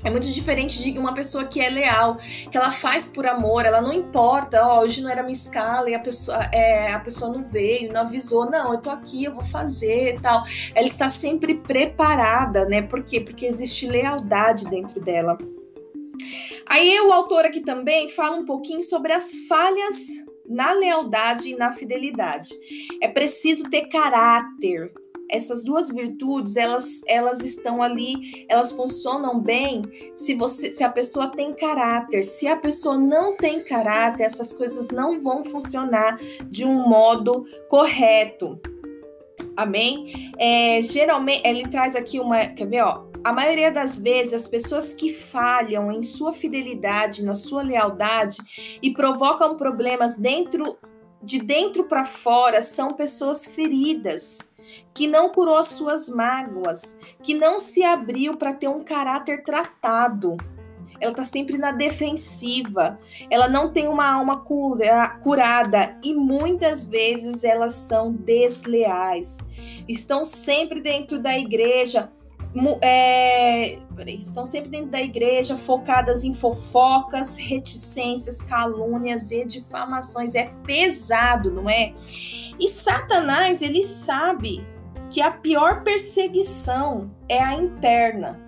É 0.06 0.10
muito 0.10 0.32
diferente 0.32 0.78
de 0.80 0.96
uma 0.96 1.12
pessoa 1.12 1.46
que 1.46 1.60
é 1.60 1.68
leal, 1.68 2.16
que 2.48 2.56
ela 2.56 2.70
faz 2.70 3.08
por 3.08 3.26
amor, 3.26 3.66
ela 3.66 3.80
não 3.80 3.92
importa, 3.92 4.64
ó, 4.64 4.82
hoje 4.82 5.02
não 5.02 5.10
era 5.10 5.20
minha 5.20 5.32
escala 5.32 5.90
e 5.90 5.96
a 5.96 5.98
pessoa, 5.98 6.38
é, 6.52 6.92
a 6.92 7.00
pessoa 7.00 7.32
não 7.32 7.42
veio, 7.42 7.92
não 7.92 8.02
avisou, 8.02 8.48
não, 8.48 8.72
eu 8.72 8.80
tô 8.80 8.88
aqui, 8.88 9.25
eu 9.25 9.34
vou 9.34 9.42
fazer 9.42 10.20
tal. 10.20 10.44
Ela 10.76 10.86
está 10.86 11.08
sempre 11.08 11.56
preparada, 11.56 12.66
né? 12.66 12.82
Por 12.82 13.02
quê? 13.02 13.20
Porque 13.20 13.46
existe 13.46 13.88
lealdade 13.88 14.70
dentro 14.70 15.00
dela. 15.00 15.36
Aí 16.68 17.00
o 17.00 17.12
autor 17.12 17.44
aqui 17.44 17.60
também 17.60 18.08
fala 18.08 18.36
um 18.36 18.44
pouquinho 18.44 18.84
sobre 18.84 19.12
as 19.12 19.48
falhas 19.48 20.25
na 20.48 20.72
lealdade 20.72 21.50
e 21.50 21.56
na 21.56 21.72
fidelidade. 21.72 22.54
É 23.02 23.08
preciso 23.08 23.68
ter 23.68 23.88
caráter, 23.88 24.92
essas 25.30 25.64
duas 25.64 25.90
virtudes, 25.90 26.56
elas, 26.56 27.02
elas 27.06 27.45
estão 27.45 27.83
ali, 27.83 28.47
elas 28.49 28.73
funcionam 28.73 29.40
bem 29.40 29.83
se 30.14 30.35
você 30.35 30.71
se 30.73 30.85
a 30.85 30.90
pessoa 30.90 31.28
tem 31.28 31.54
caráter. 31.54 32.25
Se 32.25 32.47
a 32.47 32.56
pessoa 32.56 32.97
não 32.97 33.37
tem 33.37 33.62
caráter, 33.62 34.25
essas 34.25 34.52
coisas 34.52 34.88
não 34.88 35.23
vão 35.23 35.45
funcionar 35.45 36.18
de 36.49 36.64
um 36.64 36.88
modo 36.88 37.45
correto. 37.68 38.61
Amém? 39.56 40.33
É, 40.38 40.80
geralmente, 40.83 41.42
ele 41.47 41.66
traz 41.68 41.97
aqui 41.97 42.21
uma. 42.21 42.47
Quer 42.47 42.66
ver, 42.66 42.83
ó? 42.83 43.06
A 43.25 43.33
maioria 43.33 43.73
das 43.73 43.99
vezes, 43.99 44.35
as 44.35 44.49
pessoas 44.49 44.92
que 44.92 45.12
falham 45.12 45.90
em 45.90 46.02
sua 46.02 46.33
fidelidade, 46.33 47.25
na 47.25 47.35
sua 47.35 47.62
lealdade 47.62 48.78
e 48.80 48.92
provocam 48.92 49.56
problemas 49.56 50.14
dentro 50.14 50.78
de 51.23 51.40
dentro 51.40 51.85
para 51.85 52.04
fora 52.04 52.62
são 52.62 52.92
pessoas 52.92 53.47
feridas 53.47 54.50
que 54.95 55.06
não 55.06 55.28
curou 55.28 55.56
as 55.56 55.68
suas 55.68 56.09
mágoas, 56.09 56.99
que 57.23 57.35
não 57.35 57.59
se 57.59 57.83
abriu 57.85 58.37
para 58.37 58.54
ter 58.54 58.68
um 58.68 58.85
caráter 58.85 59.42
tratado. 59.45 60.37
Ela 61.00 61.12
está 61.12 61.25
sempre 61.25 61.59
na 61.59 61.73
defensiva, 61.73 62.99
ela 63.30 63.49
não 63.49 63.73
tem 63.73 63.87
uma 63.87 64.11
alma 64.11 64.40
cura, 64.40 65.18
curada 65.23 65.95
e 66.02 66.14
muitas 66.14 66.85
vezes 66.85 67.45
elas 67.45 67.75
são 67.75 68.12
desleais. 68.12 69.49
Estão 69.87 70.25
sempre 70.25 70.80
dentro 70.80 71.18
da 71.18 71.37
igreja, 71.37 72.09
é, 72.80 73.78
estão 74.06 74.44
sempre 74.44 74.70
dentro 74.70 74.90
da 74.90 75.00
igreja 75.00 75.56
focadas 75.56 76.25
em 76.25 76.32
fofocas, 76.32 77.36
reticências, 77.36 78.42
calúnias 78.42 79.30
e 79.30 79.44
difamações. 79.44 80.34
É 80.34 80.46
pesado, 80.66 81.52
não 81.52 81.68
é? 81.68 81.92
E 82.58 82.68
Satanás, 82.68 83.62
ele 83.62 83.82
sabe 83.82 84.66
que 85.10 85.20
a 85.20 85.30
pior 85.30 85.82
perseguição 85.82 87.10
é 87.28 87.42
a 87.42 87.54
interna. 87.54 88.42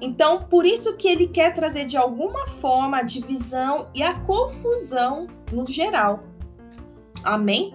Então, 0.00 0.44
por 0.44 0.66
isso 0.66 0.96
que 0.96 1.08
ele 1.08 1.26
quer 1.26 1.54
trazer 1.54 1.86
de 1.86 1.96
alguma 1.96 2.46
forma 2.46 2.98
a 2.98 3.02
divisão 3.02 3.88
e 3.94 4.02
a 4.02 4.20
confusão 4.20 5.26
no 5.50 5.66
geral. 5.66 6.22
Amém? 7.24 7.74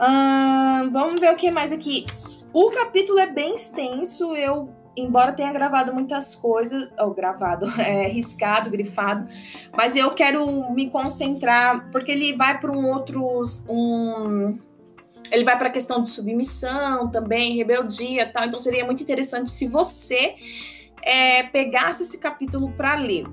Hum, 0.00 0.90
vamos 0.90 1.20
ver 1.20 1.32
o 1.32 1.36
que 1.36 1.50
mais 1.50 1.72
aqui. 1.72 2.06
O 2.54 2.70
capítulo 2.70 3.18
é 3.18 3.26
bem 3.26 3.52
extenso. 3.52 4.36
Eu, 4.36 4.72
embora 4.96 5.32
tenha 5.32 5.52
gravado 5.52 5.92
muitas 5.92 6.36
coisas, 6.36 6.94
ou 7.00 7.12
gravado, 7.12 7.66
é, 7.82 8.06
riscado, 8.06 8.70
grifado, 8.70 9.28
mas 9.76 9.96
eu 9.96 10.12
quero 10.12 10.70
me 10.70 10.88
concentrar 10.88 11.90
porque 11.90 12.12
ele 12.12 12.32
vai 12.36 12.60
para 12.60 12.70
um 12.70 12.88
outros 12.92 13.66
um 13.68 14.56
ele 15.32 15.42
vai 15.42 15.58
para 15.58 15.66
a 15.66 15.72
questão 15.72 16.00
de 16.00 16.08
submissão 16.08 17.10
também, 17.10 17.56
rebeldia, 17.56 18.30
tal. 18.30 18.44
Então 18.44 18.60
seria 18.60 18.84
muito 18.84 19.02
interessante 19.02 19.50
se 19.50 19.66
você 19.66 20.36
é, 21.02 21.42
pegasse 21.44 22.04
esse 22.04 22.18
capítulo 22.18 22.70
para 22.72 22.94
ler. 22.94 23.26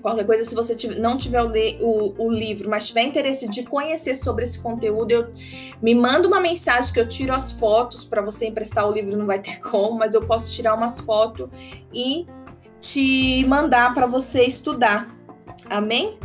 Qualquer 0.00 0.24
coisa, 0.24 0.44
se 0.44 0.54
você 0.54 0.74
tiver, 0.74 0.98
não 0.98 1.16
tiver 1.16 1.42
o, 1.42 1.48
o, 1.48 2.26
o, 2.26 2.32
livro, 2.32 2.68
mas 2.68 2.88
tiver 2.88 3.02
interesse 3.02 3.48
de 3.48 3.64
conhecer 3.64 4.14
sobre 4.14 4.44
esse 4.44 4.60
conteúdo, 4.60 5.10
eu, 5.10 5.32
me 5.82 5.94
manda 5.94 6.26
uma 6.26 6.40
mensagem 6.40 6.92
que 6.92 7.00
eu 7.00 7.08
tiro 7.08 7.34
as 7.34 7.52
fotos 7.52 8.04
para 8.04 8.22
você 8.22 8.46
emprestar 8.46 8.88
o 8.88 8.92
livro, 8.92 9.16
não 9.16 9.26
vai 9.26 9.40
ter 9.40 9.58
como, 9.62 9.98
mas 9.98 10.14
eu 10.14 10.26
posso 10.26 10.54
tirar 10.54 10.74
umas 10.74 11.00
fotos 11.00 11.48
e 11.92 12.26
te 12.80 13.44
mandar 13.46 13.94
para 13.94 14.06
você 14.06 14.42
estudar. 14.42 15.06
Amém? 15.68 16.18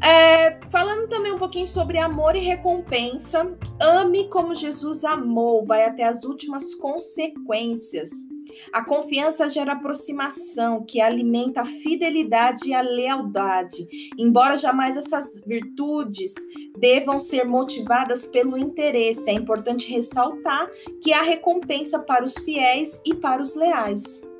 É, 0.00 0.60
falando 0.70 1.08
também 1.08 1.32
um 1.32 1.38
pouquinho 1.38 1.66
sobre 1.66 1.98
amor 1.98 2.36
e 2.36 2.40
recompensa, 2.40 3.56
ame 3.80 4.28
como 4.28 4.54
Jesus 4.54 5.04
amou, 5.04 5.66
vai 5.66 5.84
até 5.84 6.04
as 6.04 6.24
últimas 6.24 6.74
consequências. 6.74 8.28
A 8.72 8.84
confiança 8.84 9.48
gera 9.48 9.72
aproximação, 9.72 10.84
que 10.84 11.00
alimenta 11.00 11.62
a 11.62 11.64
fidelidade 11.64 12.68
e 12.68 12.74
a 12.74 12.80
lealdade. 12.80 13.86
Embora 14.18 14.56
jamais 14.56 14.96
essas 14.96 15.42
virtudes 15.46 16.34
devam 16.78 17.18
ser 17.18 17.44
motivadas 17.44 18.26
pelo 18.26 18.56
interesse, 18.56 19.30
é 19.30 19.32
importante 19.32 19.90
ressaltar 19.92 20.68
que 21.02 21.12
há 21.12 21.22
recompensa 21.22 22.00
para 22.00 22.24
os 22.24 22.38
fiéis 22.38 23.02
e 23.04 23.14
para 23.14 23.42
os 23.42 23.54
leais. 23.54 24.30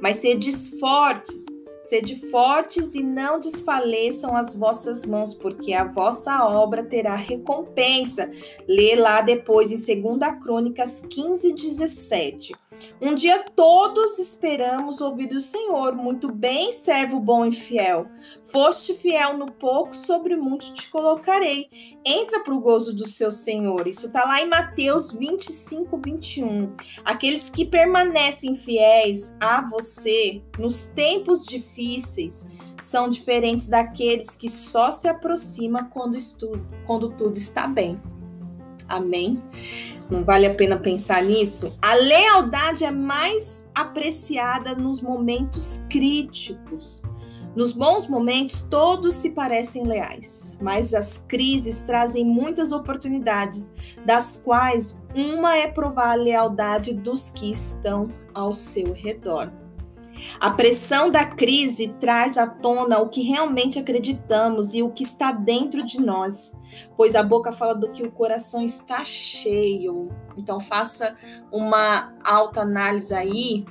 Mas 0.00 0.16
sedes 0.16 0.78
fortes 0.80 1.59
Sede 1.90 2.14
fortes 2.30 2.94
e 2.94 3.02
não 3.02 3.40
desfaleçam 3.40 4.36
as 4.36 4.54
vossas 4.54 5.04
mãos, 5.04 5.34
porque 5.34 5.72
a 5.72 5.82
vossa 5.82 6.44
obra 6.44 6.84
terá 6.84 7.16
recompensa. 7.16 8.30
Lê 8.68 8.94
lá 8.94 9.22
depois 9.22 9.72
em 9.72 10.00
2 10.00 10.40
Crônicas 10.40 11.00
15, 11.00 11.52
17. 11.52 12.54
Um 13.02 13.12
dia 13.12 13.42
todos 13.56 14.20
esperamos 14.20 15.00
ouvir 15.00 15.26
do 15.26 15.40
Senhor. 15.40 15.96
Muito 15.96 16.30
bem, 16.30 16.70
servo 16.70 17.18
bom 17.18 17.44
e 17.44 17.50
fiel. 17.50 18.06
Foste 18.40 18.94
fiel 18.94 19.36
no 19.36 19.50
pouco, 19.50 19.92
sobre 19.92 20.36
muito 20.36 20.72
te 20.72 20.88
colocarei. 20.90 21.68
Entra 22.06 22.38
para 22.44 22.54
o 22.54 22.60
gozo 22.60 22.94
do 22.94 23.04
seu 23.04 23.32
Senhor. 23.32 23.88
Isso 23.88 24.06
está 24.06 24.24
lá 24.24 24.40
em 24.40 24.48
Mateus 24.48 25.18
25, 25.18 25.96
21. 25.96 26.72
Aqueles 27.04 27.50
que 27.50 27.64
permanecem 27.64 28.54
fiéis 28.54 29.34
a 29.40 29.66
você 29.68 30.40
nos 30.56 30.84
tempos 30.86 31.44
difíceis 31.46 31.79
são 32.82 33.08
diferentes 33.08 33.68
daqueles 33.68 34.36
que 34.36 34.48
só 34.48 34.92
se 34.92 35.08
aproximam 35.08 35.84
quando, 35.90 36.16
estudo, 36.16 36.66
quando 36.86 37.10
tudo 37.10 37.36
está 37.36 37.66
bem. 37.66 38.00
Amém? 38.88 39.42
Não 40.10 40.24
vale 40.24 40.46
a 40.46 40.54
pena 40.54 40.76
pensar 40.76 41.22
nisso? 41.22 41.78
A 41.80 41.94
lealdade 41.94 42.84
é 42.84 42.90
mais 42.90 43.70
apreciada 43.74 44.74
nos 44.74 45.00
momentos 45.00 45.84
críticos. 45.88 47.02
Nos 47.54 47.72
bons 47.72 48.06
momentos, 48.06 48.62
todos 48.62 49.14
se 49.14 49.30
parecem 49.30 49.84
leais, 49.84 50.58
mas 50.62 50.94
as 50.94 51.18
crises 51.18 51.82
trazem 51.82 52.24
muitas 52.24 52.70
oportunidades, 52.70 53.74
das 54.06 54.36
quais 54.36 55.00
uma 55.16 55.56
é 55.56 55.66
provar 55.66 56.12
a 56.12 56.14
lealdade 56.14 56.94
dos 56.94 57.28
que 57.28 57.50
estão 57.50 58.08
ao 58.34 58.52
seu 58.52 58.92
redor. 58.92 59.50
A 60.38 60.50
pressão 60.50 61.10
da 61.10 61.24
crise 61.24 61.94
traz 62.00 62.36
à 62.38 62.46
tona 62.46 62.98
o 63.00 63.08
que 63.08 63.22
realmente 63.22 63.78
acreditamos 63.78 64.74
e 64.74 64.82
o 64.82 64.90
que 64.90 65.02
está 65.02 65.32
dentro 65.32 65.84
de 65.84 66.00
nós, 66.00 66.60
pois 66.96 67.14
a 67.14 67.22
boca 67.22 67.52
fala 67.52 67.74
do 67.74 67.90
que 67.90 68.02
o 68.02 68.10
coração 68.10 68.62
está 68.62 69.04
cheio. 69.04 70.10
Então 70.36 70.58
faça 70.60 71.16
uma 71.52 72.12
alta 72.24 72.62
análise 72.62 73.14
aí 73.14 73.64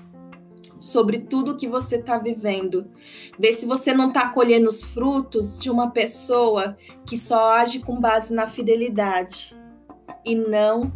sobre 0.80 1.20
tudo 1.20 1.58
que 1.58 1.68
você 1.68 1.98
está 1.98 2.18
vivendo. 2.18 2.90
Vê 3.38 3.52
se 3.52 3.66
você 3.66 3.94
não 3.94 4.08
está 4.08 4.30
colhendo 4.30 4.70
os 4.70 4.84
frutos 4.84 5.60
de 5.60 5.70
uma 5.70 5.92
pessoa 5.92 6.76
que 7.06 7.18
só 7.18 7.52
age 7.54 7.80
com 7.80 8.00
base 8.00 8.34
na 8.34 8.48
fidelidade 8.48 9.60
e 10.26 10.36
não 10.36 10.92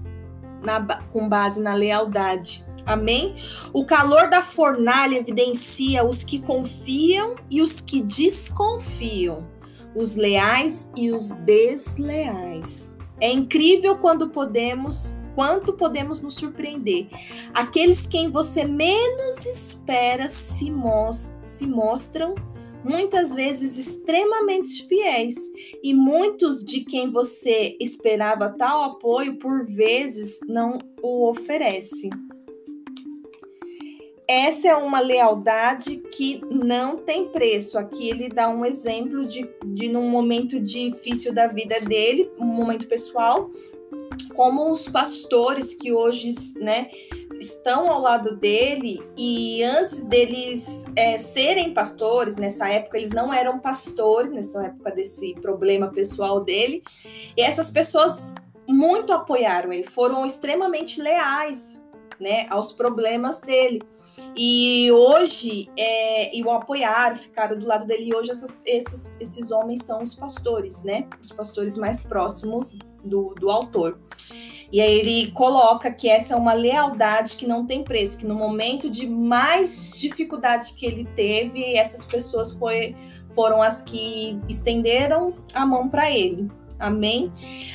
na, 0.62 0.82
com 1.12 1.28
base 1.28 1.62
na 1.62 1.74
lealdade. 1.74 2.66
Amém? 2.86 3.36
O 3.74 3.86
calor 3.86 4.30
da 4.30 4.44
fornalha 4.44 5.18
evidencia 5.18 6.04
os 6.04 6.24
que 6.24 6.40
confiam 6.40 7.36
e 7.50 7.62
os 7.62 7.80
que 7.80 8.02
desconfiam, 8.02 9.48
os 9.96 10.16
leais 10.16 10.92
e 10.96 11.12
os 11.12 11.30
desleais. 11.30 12.98
É 13.22 13.32
incrível 13.32 13.98
quando 13.98 14.30
podemos, 14.30 15.16
quanto 15.34 15.74
podemos 15.74 16.22
nos 16.22 16.36
surpreender. 16.36 17.08
Aqueles 17.54 18.06
quem 18.06 18.30
você 18.30 18.66
menos 18.66 19.46
espera 19.46 20.28
se, 20.28 20.70
most 20.70 21.38
se 21.42 21.66
mostram 21.66 22.36
muitas 22.84 23.34
vezes 23.34 23.78
extremamente 23.78 24.86
fiéis, 24.86 25.52
e 25.82 25.94
muitos 25.94 26.64
de 26.64 26.82
quem 26.82 27.10
você 27.10 27.78
esperava 27.80 28.50
tal 28.50 28.84
apoio 28.84 29.40
por 29.40 29.66
vezes 29.66 30.42
não 30.48 30.78
o 31.02 31.30
oferece. 31.30 32.10
Essa 34.28 34.70
é 34.70 34.76
uma 34.76 35.00
lealdade 35.00 35.98
que 36.16 36.42
não 36.50 36.98
tem 36.98 37.30
preço. 37.30 37.78
Aqui 37.78 38.10
ele 38.10 38.30
dá 38.30 38.48
um 38.48 38.66
exemplo 38.66 39.26
de, 39.26 39.50
de 39.66 39.90
num 39.90 40.10
momento 40.10 40.60
difícil 40.60 41.34
da 41.34 41.48
vida 41.48 41.80
dele, 41.82 42.32
um 42.40 42.46
momento 42.46 42.88
pessoal, 42.88 43.50
como 44.34 44.72
os 44.72 44.88
pastores 44.88 45.74
que 45.74 45.92
hoje, 45.92 46.32
né, 46.62 46.90
estão 47.40 47.90
ao 47.90 48.00
lado 48.00 48.38
dele 48.38 49.00
e 49.18 49.62
antes 49.64 50.06
deles 50.06 50.86
é, 50.96 51.18
serem 51.18 51.74
pastores, 51.74 52.38
nessa 52.38 52.70
época 52.70 52.98
eles 52.98 53.12
não 53.12 53.34
eram 53.34 53.60
pastores, 53.60 54.32
nessa 54.32 54.66
época 54.66 54.92
desse 54.92 55.36
problema 55.36 55.90
pessoal 55.90 56.42
dele, 56.42 56.82
e 57.38 57.42
essas 57.42 57.70
pessoas 57.70 58.34
muito 58.68 59.12
apoiaram 59.12 59.74
ele, 59.74 59.84
foram 59.84 60.26
extremamente 60.26 61.02
leais 61.02 61.83
né, 62.20 62.46
aos 62.50 62.72
problemas 62.72 63.42
dele. 63.42 63.82
E 64.36 64.92
hoje, 64.92 65.70
é, 65.78 66.36
e 66.36 66.44
o 66.44 66.52
apoiaram, 66.52 67.16
ficaram 67.16 67.58
do 67.58 67.66
lado 67.66 67.86
dele. 67.86 68.10
E 68.10 68.16
hoje, 68.16 68.32
essas, 68.32 68.62
esses, 68.66 69.16
esses 69.20 69.52
homens 69.52 69.84
são 69.84 70.02
os 70.02 70.16
pastores, 70.16 70.84
né? 70.84 71.08
Os 71.22 71.32
pastores 71.32 71.78
mais 71.78 72.04
próximos 72.04 72.78
do, 73.04 73.34
do 73.40 73.50
autor. 73.50 73.98
E 74.72 74.82
aí 74.82 75.00
ele 75.00 75.32
coloca 75.34 75.92
que 75.92 76.10
essa 76.10 76.34
é 76.34 76.38
uma 76.38 76.54
lealdade 76.54 77.38
que 77.38 77.46
não 77.46 77.66
tem 77.66 77.84
preço, 77.84 78.18
que 78.18 78.26
no 78.26 78.34
momento 78.34 78.90
de 78.90 79.06
mais 79.06 80.00
dificuldade 80.00 80.74
que 80.74 80.86
ele 80.86 81.06
teve, 81.16 81.78
essas 81.78 82.04
pessoas 82.06 82.54
foi, 82.54 82.96
foram 83.36 83.62
as 83.62 83.84
que 83.84 84.40
estenderam 84.50 85.36
a 85.54 85.64
mão 85.64 85.90
para 85.90 86.10
ele. 86.10 86.50
Amém? 86.80 87.32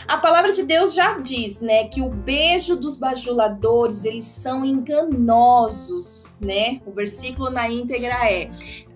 A 0.06 0.18
palavra 0.18 0.52
de 0.52 0.64
Deus 0.64 0.94
já 0.94 1.18
diz, 1.18 1.60
né, 1.60 1.84
que 1.84 2.00
o 2.00 2.10
beijo 2.10 2.76
dos 2.76 2.98
bajuladores, 2.98 4.04
eles 4.04 4.24
são 4.24 4.64
enganosos, 4.64 6.38
né? 6.40 6.80
O 6.86 6.92
versículo 6.92 7.50
na 7.50 7.68
íntegra 7.70 8.14
é: 8.30 8.50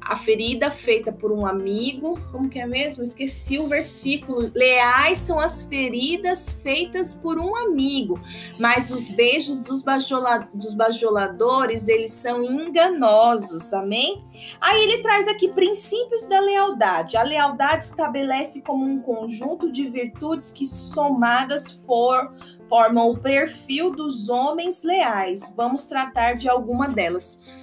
a 0.04 0.16
ferida 0.16 0.70
feita 0.70 1.12
por 1.12 1.32
um 1.32 1.46
amigo, 1.46 2.18
como 2.30 2.48
que 2.48 2.58
é 2.58 2.66
mesmo? 2.66 3.04
Esqueci 3.04 3.58
o 3.58 3.68
versículo. 3.68 4.50
Leais 4.54 5.18
são 5.18 5.38
as 5.40 5.62
feridas 5.62 6.62
feitas 6.62 7.14
por 7.14 7.38
um 7.38 7.54
amigo, 7.56 8.20
mas 8.58 8.90
os 8.90 9.08
beijos 9.08 9.60
dos, 9.62 9.82
bajola, 9.82 10.48
dos 10.52 10.74
bajoladores, 10.74 11.88
eles 11.88 12.12
são 12.12 12.42
enganosos, 12.42 13.72
amém? 13.72 14.22
Aí 14.60 14.82
ele 14.82 15.02
traz 15.02 15.28
aqui 15.28 15.48
princípios 15.48 16.26
da 16.26 16.40
lealdade. 16.40 17.16
A 17.16 17.22
lealdade 17.22 17.84
estabelece 17.84 18.62
como 18.62 18.84
um 18.84 19.00
conjunto 19.00 19.70
de 19.70 19.88
virtudes 19.88 20.50
que 20.50 20.66
somadas 20.66 21.70
for, 21.70 22.32
formam 22.68 23.10
o 23.10 23.18
perfil 23.18 23.90
dos 23.90 24.28
homens 24.28 24.82
leais. 24.82 25.52
Vamos 25.56 25.84
tratar 25.84 26.34
de 26.34 26.48
alguma 26.48 26.88
delas. 26.88 27.61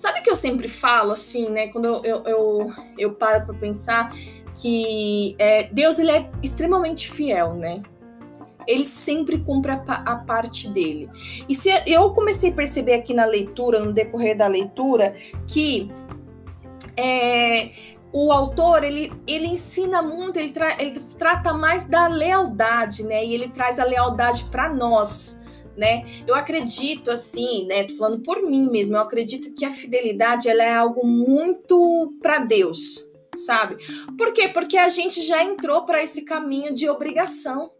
Sabe 0.00 0.22
que 0.22 0.30
eu 0.30 0.34
sempre 0.34 0.66
falo 0.66 1.12
assim, 1.12 1.50
né? 1.50 1.66
Quando 1.66 1.84
eu, 1.84 2.02
eu, 2.02 2.22
eu, 2.24 2.72
eu 2.96 3.14
paro 3.14 3.44
para 3.44 3.54
pensar 3.54 4.16
que 4.54 5.36
é, 5.38 5.64
Deus 5.64 5.98
ele 5.98 6.10
é 6.10 6.30
extremamente 6.42 7.10
fiel, 7.12 7.52
né? 7.52 7.82
Ele 8.66 8.86
sempre 8.86 9.36
cumpre 9.40 9.72
a, 9.72 9.74
a, 9.74 10.16
parte 10.24 10.70
dele. 10.70 11.10
E 11.46 11.54
se 11.54 11.68
eu 11.86 12.14
comecei 12.14 12.50
a 12.50 12.54
perceber 12.54 12.94
aqui 12.94 13.12
na 13.12 13.26
leitura, 13.26 13.78
no 13.80 13.92
decorrer 13.92 14.38
da 14.38 14.46
leitura, 14.46 15.12
que 15.46 15.92
é, 16.96 17.68
o 18.10 18.32
autor 18.32 18.82
ele, 18.82 19.12
ele 19.26 19.48
ensina 19.48 20.00
muito, 20.00 20.38
ele, 20.38 20.52
tra, 20.52 20.82
ele 20.82 20.98
trata 21.18 21.52
mais 21.52 21.86
da 21.90 22.06
lealdade, 22.06 23.04
né? 23.04 23.22
E 23.22 23.34
ele 23.34 23.48
traz 23.48 23.78
a 23.78 23.84
lealdade 23.84 24.44
para 24.44 24.72
nós 24.72 25.39
né? 25.80 26.04
Eu 26.26 26.34
acredito 26.34 27.10
assim, 27.10 27.66
né? 27.66 27.88
Falando 27.88 28.22
por 28.22 28.42
mim 28.42 28.70
mesmo, 28.70 28.96
eu 28.96 29.00
acredito 29.00 29.54
que 29.54 29.64
a 29.64 29.70
fidelidade 29.70 30.46
ela 30.46 30.62
é 30.62 30.74
algo 30.74 31.06
muito 31.06 32.14
para 32.20 32.40
Deus, 32.40 33.10
sabe? 33.34 33.78
Por 34.18 34.32
quê? 34.34 34.48
Porque 34.48 34.76
a 34.76 34.90
gente 34.90 35.22
já 35.22 35.42
entrou 35.42 35.86
para 35.86 36.02
esse 36.02 36.26
caminho 36.26 36.74
de 36.74 36.86
obrigação. 36.88 37.70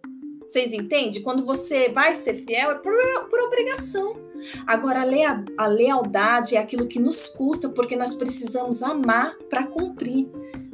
Vocês 0.40 0.72
entendem? 0.72 1.22
Quando 1.22 1.44
você 1.44 1.90
vai 1.90 2.14
ser 2.14 2.34
fiel 2.34 2.70
é 2.70 2.74
por, 2.76 2.92
por 3.28 3.40
obrigação. 3.40 4.18
Agora, 4.66 5.02
a, 5.02 5.04
lea, 5.04 5.44
a 5.58 5.66
lealdade 5.66 6.56
é 6.56 6.58
aquilo 6.58 6.86
que 6.86 6.98
nos 6.98 7.28
custa 7.28 7.68
porque 7.68 7.94
nós 7.94 8.14
precisamos 8.14 8.82
amar 8.82 9.36
para 9.50 9.66
cumprir, 9.66 10.26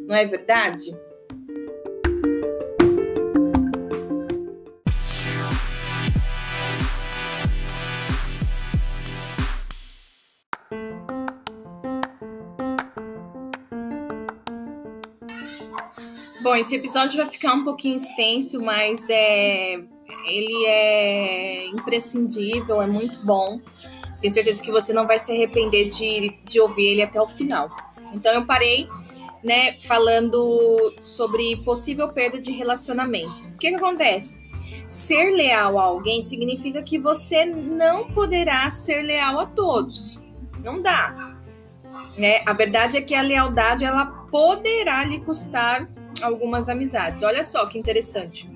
não 0.06 0.14
é 0.14 0.24
verdade? 0.24 0.96
Bom, 16.56 16.60
esse 16.60 16.76
episódio 16.76 17.18
vai 17.18 17.26
ficar 17.26 17.52
um 17.52 17.64
pouquinho 17.64 17.96
extenso, 17.96 18.62
mas 18.62 19.10
é, 19.10 19.74
ele 20.24 20.66
é 20.66 21.66
imprescindível, 21.66 22.80
é 22.80 22.86
muito 22.86 23.18
bom. 23.26 23.60
Tenho 24.22 24.32
certeza 24.32 24.62
que 24.62 24.72
você 24.72 24.94
não 24.94 25.06
vai 25.06 25.18
se 25.18 25.32
arrepender 25.32 25.90
de, 25.90 26.34
de 26.46 26.58
ouvir 26.58 26.92
ele 26.92 27.02
até 27.02 27.20
o 27.20 27.28
final. 27.28 27.68
Então 28.14 28.32
eu 28.32 28.46
parei, 28.46 28.88
né, 29.44 29.76
falando 29.82 30.94
sobre 31.04 31.56
possível 31.56 32.08
perda 32.14 32.40
de 32.40 32.52
relacionamentos. 32.52 33.48
O 33.48 33.58
que, 33.58 33.68
que 33.68 33.74
acontece? 33.74 34.40
Ser 34.88 35.32
leal 35.32 35.78
a 35.78 35.82
alguém 35.82 36.22
significa 36.22 36.82
que 36.82 36.98
você 36.98 37.44
não 37.44 38.10
poderá 38.12 38.70
ser 38.70 39.02
leal 39.02 39.40
a 39.40 39.46
todos. 39.46 40.18
Não 40.64 40.80
dá. 40.80 41.36
Né? 42.16 42.40
A 42.46 42.54
verdade 42.54 42.96
é 42.96 43.02
que 43.02 43.14
a 43.14 43.20
lealdade 43.20 43.84
ela 43.84 44.06
poderá 44.30 45.04
lhe 45.04 45.20
custar 45.20 45.86
algumas 46.22 46.68
amizades. 46.68 47.22
Olha 47.22 47.44
só 47.44 47.66
que 47.66 47.78
interessante. 47.78 48.48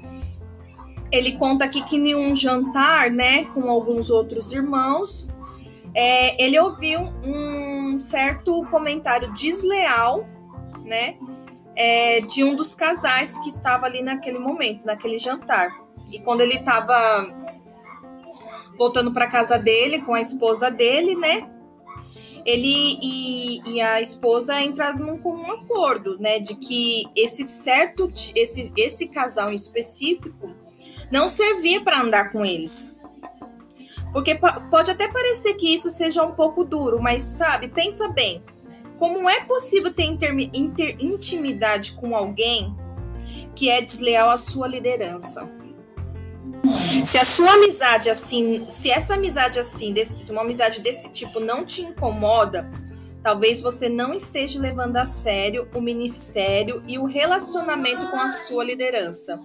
Ele 1.10 1.32
conta 1.32 1.64
aqui 1.64 1.82
que 1.82 1.96
em 1.96 2.14
um 2.14 2.34
jantar, 2.36 3.10
né, 3.10 3.44
com 3.46 3.68
alguns 3.68 4.10
outros 4.10 4.52
irmãos, 4.52 5.28
é, 5.94 6.42
ele 6.42 6.58
ouviu 6.58 7.00
um 7.24 7.98
certo 7.98 8.64
comentário 8.66 9.32
desleal, 9.34 10.26
né, 10.84 11.16
é, 11.76 12.20
de 12.20 12.44
um 12.44 12.54
dos 12.54 12.74
casais 12.74 13.38
que 13.38 13.48
estava 13.48 13.86
ali 13.86 14.02
naquele 14.02 14.38
momento, 14.38 14.86
naquele 14.86 15.18
jantar. 15.18 15.70
E 16.12 16.18
quando 16.20 16.42
ele 16.42 16.54
estava 16.54 16.96
voltando 18.78 19.12
para 19.12 19.26
casa 19.26 19.58
dele 19.58 20.02
com 20.02 20.14
a 20.14 20.20
esposa 20.20 20.70
dele, 20.70 21.16
né, 21.16 21.48
ele 22.50 22.98
e, 23.02 23.62
e, 23.66 23.80
a 23.80 24.00
esposa 24.00 24.60
entraram 24.60 24.98
num 24.98 25.18
comum 25.18 25.50
acordo, 25.52 26.18
né, 26.18 26.38
de 26.38 26.54
que 26.56 27.04
esse 27.16 27.44
certo, 27.44 28.12
esse, 28.34 28.72
esse 28.76 29.08
casal 29.08 29.50
em 29.50 29.54
específico 29.54 30.50
não 31.10 31.28
servia 31.28 31.82
para 31.82 32.02
andar 32.02 32.30
com 32.30 32.44
eles. 32.44 32.96
Porque 34.12 34.38
pode 34.70 34.90
até 34.90 35.08
parecer 35.08 35.54
que 35.54 35.72
isso 35.72 35.88
seja 35.88 36.24
um 36.24 36.32
pouco 36.32 36.64
duro, 36.64 37.00
mas 37.00 37.22
sabe, 37.22 37.68
pensa 37.68 38.08
bem. 38.08 38.42
Como 38.98 39.30
é 39.30 39.44
possível 39.44 39.92
ter 39.92 40.04
inter, 40.04 40.96
intimidade 41.00 41.92
com 41.92 42.14
alguém 42.14 42.76
que 43.54 43.70
é 43.70 43.80
desleal 43.80 44.28
à 44.30 44.36
sua 44.36 44.66
liderança? 44.66 45.59
Se 47.04 47.18
a 47.18 47.24
sua 47.24 47.54
amizade 47.54 48.10
assim, 48.10 48.64
se 48.68 48.90
essa 48.90 49.14
amizade 49.14 49.58
assim, 49.58 49.92
desse, 49.92 50.24
se 50.24 50.30
uma 50.30 50.42
amizade 50.42 50.80
desse 50.80 51.10
tipo 51.10 51.40
não 51.40 51.64
te 51.64 51.82
incomoda, 51.82 52.70
talvez 53.22 53.62
você 53.62 53.88
não 53.88 54.12
esteja 54.12 54.60
levando 54.60 54.96
a 54.96 55.04
sério 55.04 55.68
o 55.74 55.80
ministério 55.80 56.82
e 56.86 56.98
o 56.98 57.04
relacionamento 57.04 58.10
com 58.10 58.20
a 58.20 58.28
sua 58.28 58.64
liderança. 58.64 59.40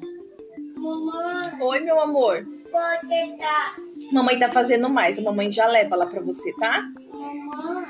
Mamãe. 0.76 1.62
Oi, 1.62 1.80
meu 1.80 2.00
amor. 2.00 2.46
Pode 2.72 3.38
tá. 3.38 3.76
Mamãe 4.12 4.38
tá 4.38 4.50
fazendo 4.50 4.90
mais. 4.90 5.18
A 5.18 5.22
mamãe 5.22 5.50
já 5.50 5.66
leva 5.68 5.96
lá 5.96 6.06
para 6.06 6.22
você, 6.22 6.54
tá? 6.54 6.84
Mamãe. 7.12 7.86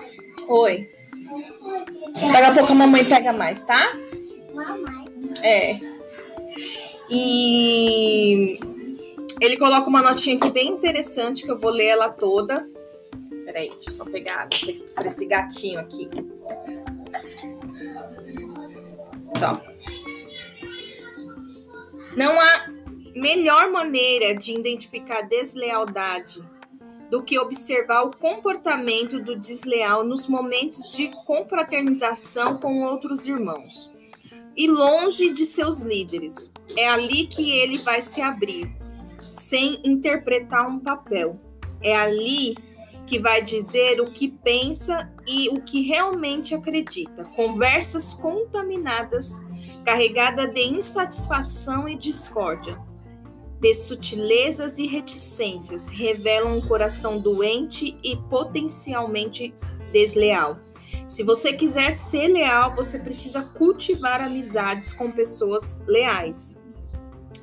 Oi. 0.48 0.90
Daqui 2.32 2.46
a 2.46 2.54
pouco 2.54 2.72
a 2.72 2.76
mamãe 2.76 3.04
pega 3.04 3.34
mais, 3.34 3.64
tá? 3.64 3.82
Mamãe. 4.54 5.06
É. 5.44 5.80
E 7.10 8.60
ele 9.42 9.58
coloca 9.58 9.88
uma 9.90 10.02
notinha 10.02 10.38
aqui 10.38 10.50
bem 10.50 10.70
interessante 10.70 11.44
que 11.44 11.52
eu 11.52 11.58
vou 11.58 11.72
ler 11.72 11.88
ela 11.88 12.10
toda. 12.10 12.68
Peraí, 13.46 13.70
deixa 13.70 13.90
eu 13.90 13.94
só 13.94 14.06
pegar 14.06 14.42
água 14.42 14.60
para 14.96 15.08
esse 15.08 15.26
gatinho 15.26 15.80
aqui. 15.80 16.10
Então. 19.30 19.62
Não 22.16 22.40
há 22.40 22.66
melhor 23.16 23.70
maneira 23.70 24.36
de 24.36 24.54
identificar 24.54 25.22
deslealdade 25.22 26.44
do 27.10 27.24
que 27.24 27.38
observar 27.38 28.04
o 28.04 28.16
comportamento 28.16 29.20
do 29.22 29.36
desleal 29.36 30.04
nos 30.04 30.28
momentos 30.28 30.92
de 30.96 31.10
confraternização 31.26 32.58
com 32.58 32.82
outros 32.82 33.26
irmãos 33.26 33.94
e 34.58 34.68
longe 34.68 35.34
de 35.34 35.46
seus 35.46 35.82
líderes. 35.82 36.52
É 36.78 36.88
ali 36.90 37.28
que 37.28 37.52
ele 37.52 37.78
vai 37.80 38.02
se 38.02 38.22
abrir, 38.22 38.72
sem 39.32 39.80
interpretar 39.84 40.68
um 40.68 40.80
papel. 40.80 41.40
É 41.82 41.96
ali 41.96 42.56
que 43.06 43.20
vai 43.20 43.42
dizer 43.42 44.02
o 44.02 44.12
que 44.12 44.30
pensa 44.30 45.12
e 45.28 45.50
o 45.50 45.62
que 45.62 45.84
realmente 45.84 46.56
acredita. 46.56 47.24
Conversas 47.36 48.14
contaminadas, 48.14 49.46
carregadas 49.86 50.52
de 50.54 50.62
insatisfação 50.62 51.88
e 51.88 51.96
discórdia. 51.96 52.84
de 53.62 53.74
sutilezas 53.74 54.78
e 54.78 54.86
reticências, 54.86 55.90
revelam 55.90 56.58
um 56.58 56.62
coração 56.62 57.18
doente 57.18 57.98
e 58.04 58.16
potencialmente 58.30 59.56
desleal. 59.92 60.60
Se 61.08 61.24
você 61.24 61.54
quiser 61.54 61.92
ser 61.92 62.28
leal, 62.28 62.76
você 62.76 63.00
precisa 63.00 63.42
cultivar 63.42 64.22
amizades 64.22 64.92
com 64.92 65.12
pessoas 65.12 65.82
leais. 65.88 66.65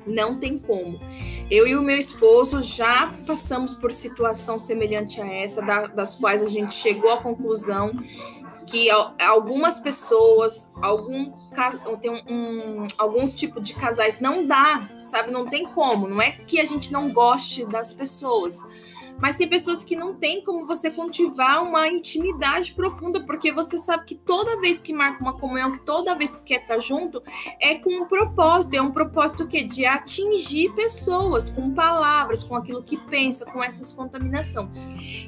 Não 0.05 0.37
tem 0.37 0.57
como. 0.57 0.99
Eu 1.49 1.67
e 1.67 1.75
o 1.75 1.81
meu 1.81 1.97
esposo 1.97 2.61
já 2.61 3.13
passamos 3.25 3.73
por 3.73 3.91
situação 3.91 4.57
semelhante 4.57 5.21
a 5.21 5.27
essa, 5.27 5.61
das 5.89 6.15
quais 6.15 6.41
a 6.41 6.49
gente 6.49 6.73
chegou 6.73 7.11
à 7.11 7.17
conclusão 7.17 7.91
que 8.65 8.89
algumas 9.19 9.79
pessoas, 9.79 10.71
algum 10.81 11.31
tem 11.99 12.11
um, 12.11 12.33
um, 12.33 12.87
alguns 12.97 13.33
tipos 13.33 13.61
de 13.61 13.75
casais 13.75 14.19
não 14.19 14.45
dá, 14.45 14.89
sabe? 15.01 15.31
Não 15.31 15.47
tem 15.47 15.65
como. 15.65 16.07
Não 16.07 16.21
é 16.21 16.31
que 16.31 16.59
a 16.59 16.65
gente 16.65 16.91
não 16.91 17.11
goste 17.11 17.65
das 17.65 17.93
pessoas, 17.93 18.59
mas 19.19 19.35
tem 19.35 19.47
pessoas 19.47 19.83
que 19.83 19.95
não 19.95 20.15
tem 20.15 20.43
como 20.43 20.65
você 20.65 20.91
cultivar 20.91 21.63
uma 21.63 21.87
intimidade 21.87 22.73
profunda, 22.73 23.21
porque 23.21 23.51
você 23.51 23.77
sabe 23.77 24.05
que 24.05 24.15
toda 24.15 24.59
vez 24.59 24.81
que 24.81 24.93
marca 24.93 25.21
uma 25.21 25.37
comunhão, 25.37 25.71
que 25.71 25.79
toda 25.79 26.15
vez 26.15 26.35
que 26.35 26.43
quer 26.43 26.61
estar 26.61 26.79
junto, 26.79 27.21
é 27.59 27.75
com 27.75 27.89
um 27.89 28.05
propósito, 28.05 28.75
é 28.75 28.81
um 28.81 28.91
propósito 28.91 29.47
que 29.47 29.63
de 29.63 29.85
atingir 29.85 30.73
pessoas 30.73 31.49
com 31.49 31.73
palavras, 31.73 32.43
com 32.43 32.55
aquilo 32.55 32.83
que 32.83 32.97
pensa, 32.97 33.45
com 33.51 33.63
essas 33.63 33.91
contaminação. 33.91 34.69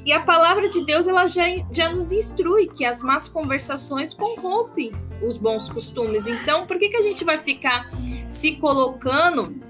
E 0.04 0.12
a 0.12 0.20
palavra 0.20 0.68
de 0.68 0.84
Deus 0.84 1.08
ela 1.08 1.26
já, 1.26 1.44
já 1.72 1.92
nos 1.92 2.12
instrui 2.12 2.68
que 2.68 2.84
as 2.84 3.02
más 3.02 3.28
conversações 3.28 4.12
corrompem 4.12 4.92
os 5.22 5.38
bons 5.38 5.68
costumes. 5.68 6.26
Então, 6.26 6.66
por 6.66 6.78
que, 6.78 6.88
que 6.88 6.96
a 6.96 7.02
gente 7.02 7.24
vai 7.24 7.38
ficar 7.38 7.88
se 8.28 8.56
colocando 8.56 9.65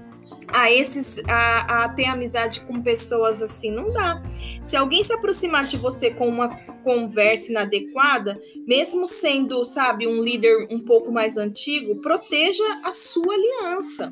a 0.53 0.71
esses 0.71 1.21
a, 1.27 1.83
a 1.83 1.89
ter 1.89 2.05
amizade 2.05 2.61
com 2.61 2.81
pessoas 2.81 3.41
assim 3.41 3.71
não 3.71 3.91
dá. 3.91 4.21
Se 4.61 4.75
alguém 4.75 5.03
se 5.03 5.13
aproximar 5.13 5.65
de 5.65 5.77
você 5.77 6.11
com 6.11 6.27
uma 6.27 6.49
conversa 6.83 7.51
inadequada, 7.51 8.41
mesmo 8.65 9.05
sendo, 9.07 9.63
sabe, 9.63 10.07
um 10.07 10.23
líder 10.23 10.67
um 10.71 10.79
pouco 10.79 11.11
mais 11.11 11.37
antigo, 11.37 12.01
proteja 12.01 12.63
a 12.83 12.91
sua 12.91 13.33
aliança. 13.33 14.11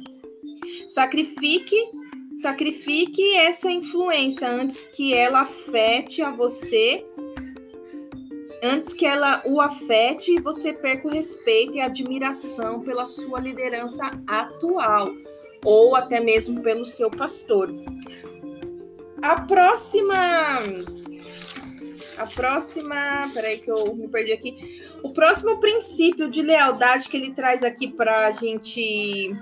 Sacrifique, 0.87 1.77
sacrifique 2.33 3.35
essa 3.37 3.71
influência 3.71 4.49
antes 4.49 4.85
que 4.85 5.13
ela 5.13 5.41
afete 5.41 6.21
a 6.21 6.31
você, 6.31 7.05
antes 8.61 8.93
que 8.93 9.05
ela 9.05 9.41
o 9.45 9.61
afete 9.61 10.33
e 10.33 10.41
você 10.41 10.73
perca 10.73 11.07
o 11.07 11.11
respeito 11.11 11.77
e 11.77 11.81
admiração 11.81 12.81
pela 12.81 13.05
sua 13.05 13.39
liderança 13.39 14.11
atual 14.27 15.13
ou 15.65 15.95
até 15.95 16.19
mesmo 16.21 16.61
pelo 16.61 16.85
seu 16.85 17.09
pastor. 17.09 17.69
A 19.23 19.41
próxima. 19.41 20.13
A 22.19 22.27
próxima. 22.27 22.95
Peraí, 23.33 23.59
que 23.59 23.71
eu 23.71 23.95
me 23.95 24.07
perdi 24.07 24.31
aqui. 24.31 24.85
O 25.03 25.13
próximo 25.13 25.59
princípio 25.59 26.29
de 26.29 26.41
lealdade 26.41 27.09
que 27.09 27.17
ele 27.17 27.33
traz 27.33 27.63
aqui 27.63 27.87
para 27.91 28.27
a 28.27 28.31
gente 28.31 29.35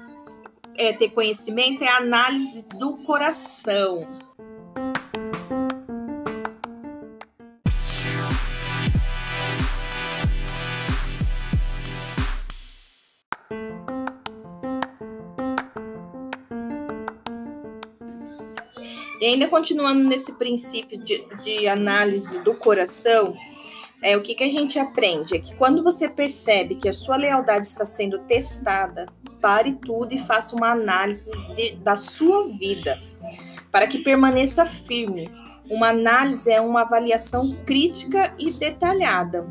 é, 0.78 0.94
ter 0.94 1.10
conhecimento 1.10 1.84
é 1.84 1.90
a 1.90 1.98
análise 1.98 2.68
do 2.70 2.98
coração. 2.98 4.08
Ainda 19.34 19.48
continuando 19.48 20.04
nesse 20.04 20.38
princípio 20.38 20.98
de, 21.04 21.26
de 21.44 21.68
análise 21.68 22.44
do 22.44 22.54
coração, 22.56 23.36
é, 24.02 24.16
o 24.18 24.22
que, 24.22 24.36
que 24.36 24.44
a 24.44 24.50
gente 24.50 24.78
aprende? 24.78 25.36
É 25.36 25.40
que 25.40 25.56
quando 25.56 25.84
você 25.84 26.10
percebe 26.10 26.76
que 26.76 26.90
a 26.90 26.94
sua 26.94 27.16
lealdade 27.16 27.68
está 27.68 27.86
sendo 27.86 28.20
testada, 28.20 29.08
pare 29.42 29.76
tudo 29.76 30.14
e 30.14 30.20
faça 30.20 30.56
uma 30.56 30.72
análise 30.72 31.32
de, 31.56 31.76
da 31.78 31.96
sua 31.96 32.44
vida, 32.58 32.98
para 33.72 33.88
que 33.88 34.00
permaneça 34.00 34.66
firme. 34.66 35.30
Uma 35.72 35.90
análise 35.90 36.52
é 36.52 36.62
uma 36.62 36.82
avaliação 36.82 37.52
crítica 37.66 38.34
e 38.38 38.52
detalhada, 38.52 39.48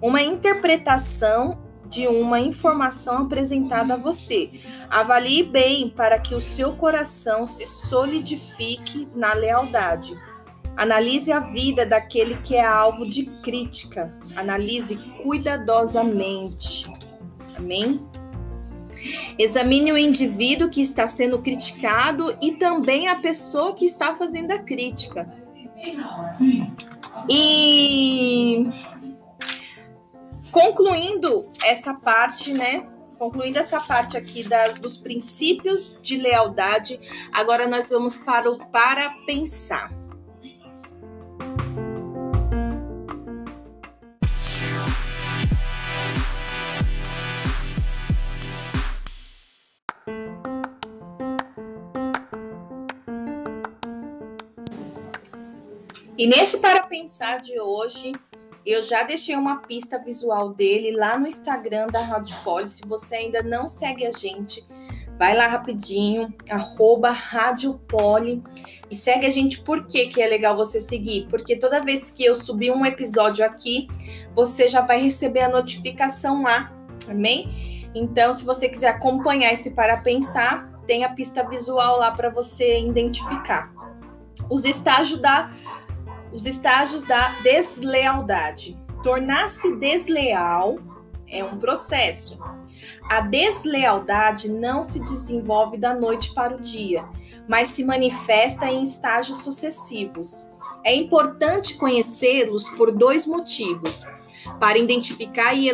uma 0.00 0.22
interpretação 0.22 1.58
de 1.88 2.06
uma 2.06 2.40
informação 2.40 3.24
apresentada 3.24 3.94
a 3.94 3.96
você. 3.96 4.48
Avalie 4.90 5.42
bem 5.42 5.88
para 5.88 6.18
que 6.18 6.34
o 6.34 6.40
seu 6.40 6.74
coração 6.74 7.46
se 7.46 7.66
solidifique 7.66 9.08
na 9.14 9.34
lealdade. 9.34 10.18
Analise 10.76 11.30
a 11.30 11.40
vida 11.40 11.86
daquele 11.86 12.36
que 12.38 12.56
é 12.56 12.64
alvo 12.64 13.08
de 13.08 13.26
crítica. 13.42 14.12
Analise 14.34 14.96
cuidadosamente. 15.22 16.92
Amém? 17.56 18.00
Examine 19.38 19.92
o 19.92 19.98
indivíduo 19.98 20.68
que 20.68 20.80
está 20.80 21.06
sendo 21.06 21.40
criticado 21.40 22.36
e 22.42 22.52
também 22.52 23.08
a 23.08 23.16
pessoa 23.16 23.74
que 23.74 23.84
está 23.84 24.14
fazendo 24.14 24.50
a 24.52 24.58
crítica. 24.58 25.32
E 27.28 28.66
concluindo 30.50 31.42
essa 31.64 31.94
parte, 31.94 32.52
né? 32.54 32.86
Concluindo 33.18 33.58
essa 33.58 33.80
parte 33.80 34.16
aqui 34.16 34.48
das, 34.48 34.74
dos 34.74 34.96
princípios 34.96 35.98
de 36.02 36.16
lealdade, 36.16 37.00
agora 37.32 37.66
nós 37.66 37.90
vamos 37.90 38.18
para 38.18 38.50
o 38.50 38.58
para 38.70 39.10
pensar. 39.26 39.88
E 56.16 56.26
nesse 56.26 56.60
para 56.60 56.86
pensar 56.86 57.40
de 57.40 57.60
hoje, 57.60 58.12
eu 58.66 58.82
já 58.82 59.02
deixei 59.02 59.36
uma 59.36 59.56
pista 59.56 59.98
visual 59.98 60.54
dele 60.54 60.96
lá 60.96 61.18
no 61.18 61.26
Instagram 61.26 61.86
da 61.88 62.00
Rádio 62.00 62.36
Poli. 62.42 62.68
Se 62.68 62.86
você 62.86 63.16
ainda 63.16 63.42
não 63.42 63.68
segue 63.68 64.06
a 64.06 64.10
gente, 64.10 64.66
vai 65.18 65.36
lá 65.36 65.46
rapidinho, 65.46 66.32
arroba 66.50 67.10
Rádio 67.10 67.78
Poli, 67.86 68.42
e 68.90 68.94
segue 68.94 69.26
a 69.26 69.30
gente 69.30 69.60
por 69.60 69.86
que, 69.86 70.06
que 70.06 70.22
é 70.22 70.26
legal 70.26 70.56
você 70.56 70.80
seguir? 70.80 71.26
Porque 71.28 71.56
toda 71.56 71.84
vez 71.84 72.10
que 72.10 72.24
eu 72.24 72.34
subir 72.34 72.70
um 72.70 72.86
episódio 72.86 73.44
aqui, 73.44 73.86
você 74.34 74.66
já 74.66 74.80
vai 74.80 75.00
receber 75.00 75.40
a 75.40 75.48
notificação 75.48 76.42
lá, 76.42 76.72
amém? 77.08 77.50
Então, 77.94 78.34
se 78.34 78.44
você 78.44 78.68
quiser 78.68 78.88
acompanhar 78.88 79.52
esse 79.52 79.70
para 79.70 79.98
pensar, 79.98 80.68
tem 80.86 81.04
a 81.04 81.10
pista 81.10 81.48
visual 81.48 81.98
lá 81.98 82.10
para 82.10 82.30
você 82.30 82.80
identificar. 82.80 83.72
Os 84.50 84.64
estágios 84.64 85.20
da 85.20 85.50
os 86.34 86.46
estágios 86.46 87.04
da 87.04 87.28
deslealdade. 87.42 88.76
Tornar-se 89.04 89.76
desleal 89.76 90.78
é 91.28 91.44
um 91.44 91.58
processo. 91.58 92.38
A 93.08 93.20
deslealdade 93.20 94.50
não 94.50 94.82
se 94.82 94.98
desenvolve 94.98 95.78
da 95.78 95.94
noite 95.94 96.34
para 96.34 96.56
o 96.56 96.60
dia, 96.60 97.08
mas 97.48 97.68
se 97.68 97.84
manifesta 97.84 98.66
em 98.66 98.82
estágios 98.82 99.44
sucessivos. 99.44 100.48
É 100.84 100.94
importante 100.94 101.76
conhecê-los 101.76 102.68
por 102.70 102.90
dois 102.90 103.26
motivos: 103.26 104.04
para 104.58 104.78
identificar 104.78 105.54
e, 105.54 105.68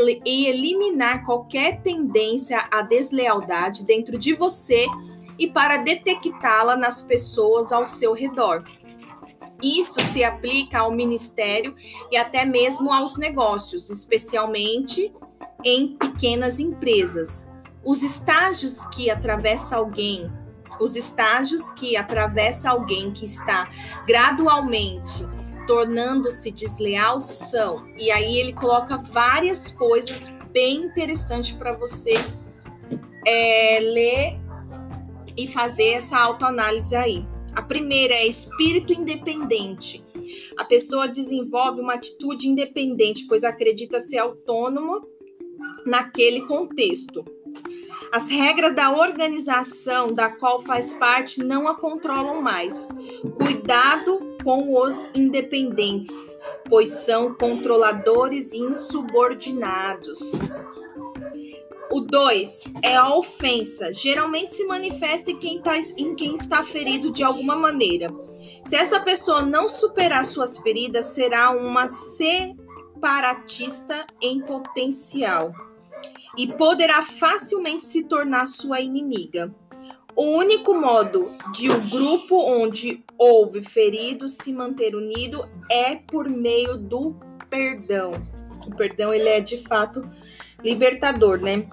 eliminar 0.46 1.25
qualquer 1.25 1.81
tendência 1.81 2.68
à 2.70 2.83
deslealdade 2.83 3.85
dentro 3.87 4.18
de 4.18 4.35
você 4.35 4.87
e 5.38 5.49
para 5.49 5.79
detectá-la 5.79 6.77
nas 6.77 7.01
pessoas 7.01 7.73
ao 7.73 7.88
seu 7.88 8.12
redor. 8.12 8.62
Isso 9.62 10.01
se 10.01 10.25
aplica 10.25 10.81
ao 10.81 10.92
ministério 10.92 11.75
e 12.11 12.16
até 12.16 12.44
mesmo 12.44 12.92
aos 12.92 13.16
negócios, 13.16 13.90
especialmente 13.90 15.14
em 15.64 15.96
pequenas 15.96 16.59
empresas. 16.59 17.51
Os 17.85 18.03
estágios 18.03 18.87
que 18.87 19.11
atravessa 19.11 19.77
alguém, 19.77 20.31
os 20.81 20.96
estágios 20.96 21.70
que 21.70 21.96
atravessa 21.96 22.70
alguém 22.70 23.11
que 23.12 23.25
está 23.25 23.68
gradualmente 24.07 25.27
tornando-se 25.66 26.51
desleal 26.51 27.20
são, 27.20 27.87
e 27.96 28.11
aí 28.11 28.38
ele 28.38 28.53
coloca 28.53 28.96
várias 28.96 29.70
coisas 29.70 30.35
bem 30.53 30.83
interessantes 30.83 31.53
para 31.53 31.73
você 31.73 32.14
é, 33.25 33.79
ler 33.81 34.40
e 35.37 35.46
fazer 35.46 35.90
essa 35.90 36.18
autoanálise 36.18 36.96
aí. 36.96 37.29
A 37.61 37.62
primeira 37.62 38.14
é 38.14 38.27
espírito 38.27 38.94
independente. 38.94 40.03
A 40.57 40.64
pessoa 40.64 41.07
desenvolve 41.07 41.83
uma 41.83 41.92
atitude 41.92 42.49
independente, 42.49 43.27
pois 43.29 43.44
acredita 43.44 44.01
ser 44.01 44.16
autônoma 44.16 45.07
naquele 45.85 46.40
contexto. 46.46 47.23
As 48.11 48.31
regras 48.31 48.75
da 48.75 48.90
organização 48.96 50.14
da 50.14 50.31
qual 50.31 50.59
faz 50.59 50.94
parte 50.94 51.44
não 51.44 51.68
a 51.68 51.75
controlam 51.75 52.40
mais. 52.40 52.88
Cuidado 53.37 54.38
com 54.42 54.83
os 54.83 55.11
independentes, 55.14 56.40
pois 56.66 56.88
são 56.88 57.35
controladores 57.35 58.55
insubordinados. 58.55 60.49
O 61.92 62.03
2 62.03 62.74
é 62.83 62.94
a 62.94 63.16
ofensa. 63.16 63.92
Geralmente 63.92 64.55
se 64.55 64.64
manifesta 64.66 65.33
em 65.33 65.38
quem, 65.38 65.61
tá, 65.61 65.76
em 65.76 66.14
quem 66.14 66.35
está 66.35 66.62
ferido 66.62 67.11
de 67.11 67.24
alguma 67.24 67.57
maneira. 67.57 68.14
Se 68.64 68.76
essa 68.76 69.00
pessoa 69.00 69.42
não 69.42 69.68
superar 69.68 70.24
suas 70.24 70.59
feridas, 70.59 71.07
será 71.07 71.50
uma 71.50 71.88
separatista 71.88 74.07
em 74.22 74.40
potencial 74.40 75.53
e 76.38 76.46
poderá 76.46 77.03
facilmente 77.03 77.83
se 77.83 78.05
tornar 78.05 78.46
sua 78.46 78.81
inimiga. 78.81 79.53
O 80.16 80.38
único 80.38 80.74
modo 80.74 81.29
de 81.53 81.68
o 81.70 81.74
um 81.74 81.88
grupo 81.88 82.37
onde 82.37 83.05
houve 83.18 83.62
ferido 83.62 84.29
se 84.29 84.53
manter 84.53 84.94
unido 84.94 85.44
é 85.70 85.96
por 85.96 86.29
meio 86.29 86.76
do 86.76 87.16
perdão. 87.48 88.12
O 88.66 88.76
perdão 88.76 89.12
ele 89.12 89.29
é 89.29 89.40
de 89.40 89.57
fato 89.57 90.07
libertador, 90.62 91.40
né? 91.40 91.66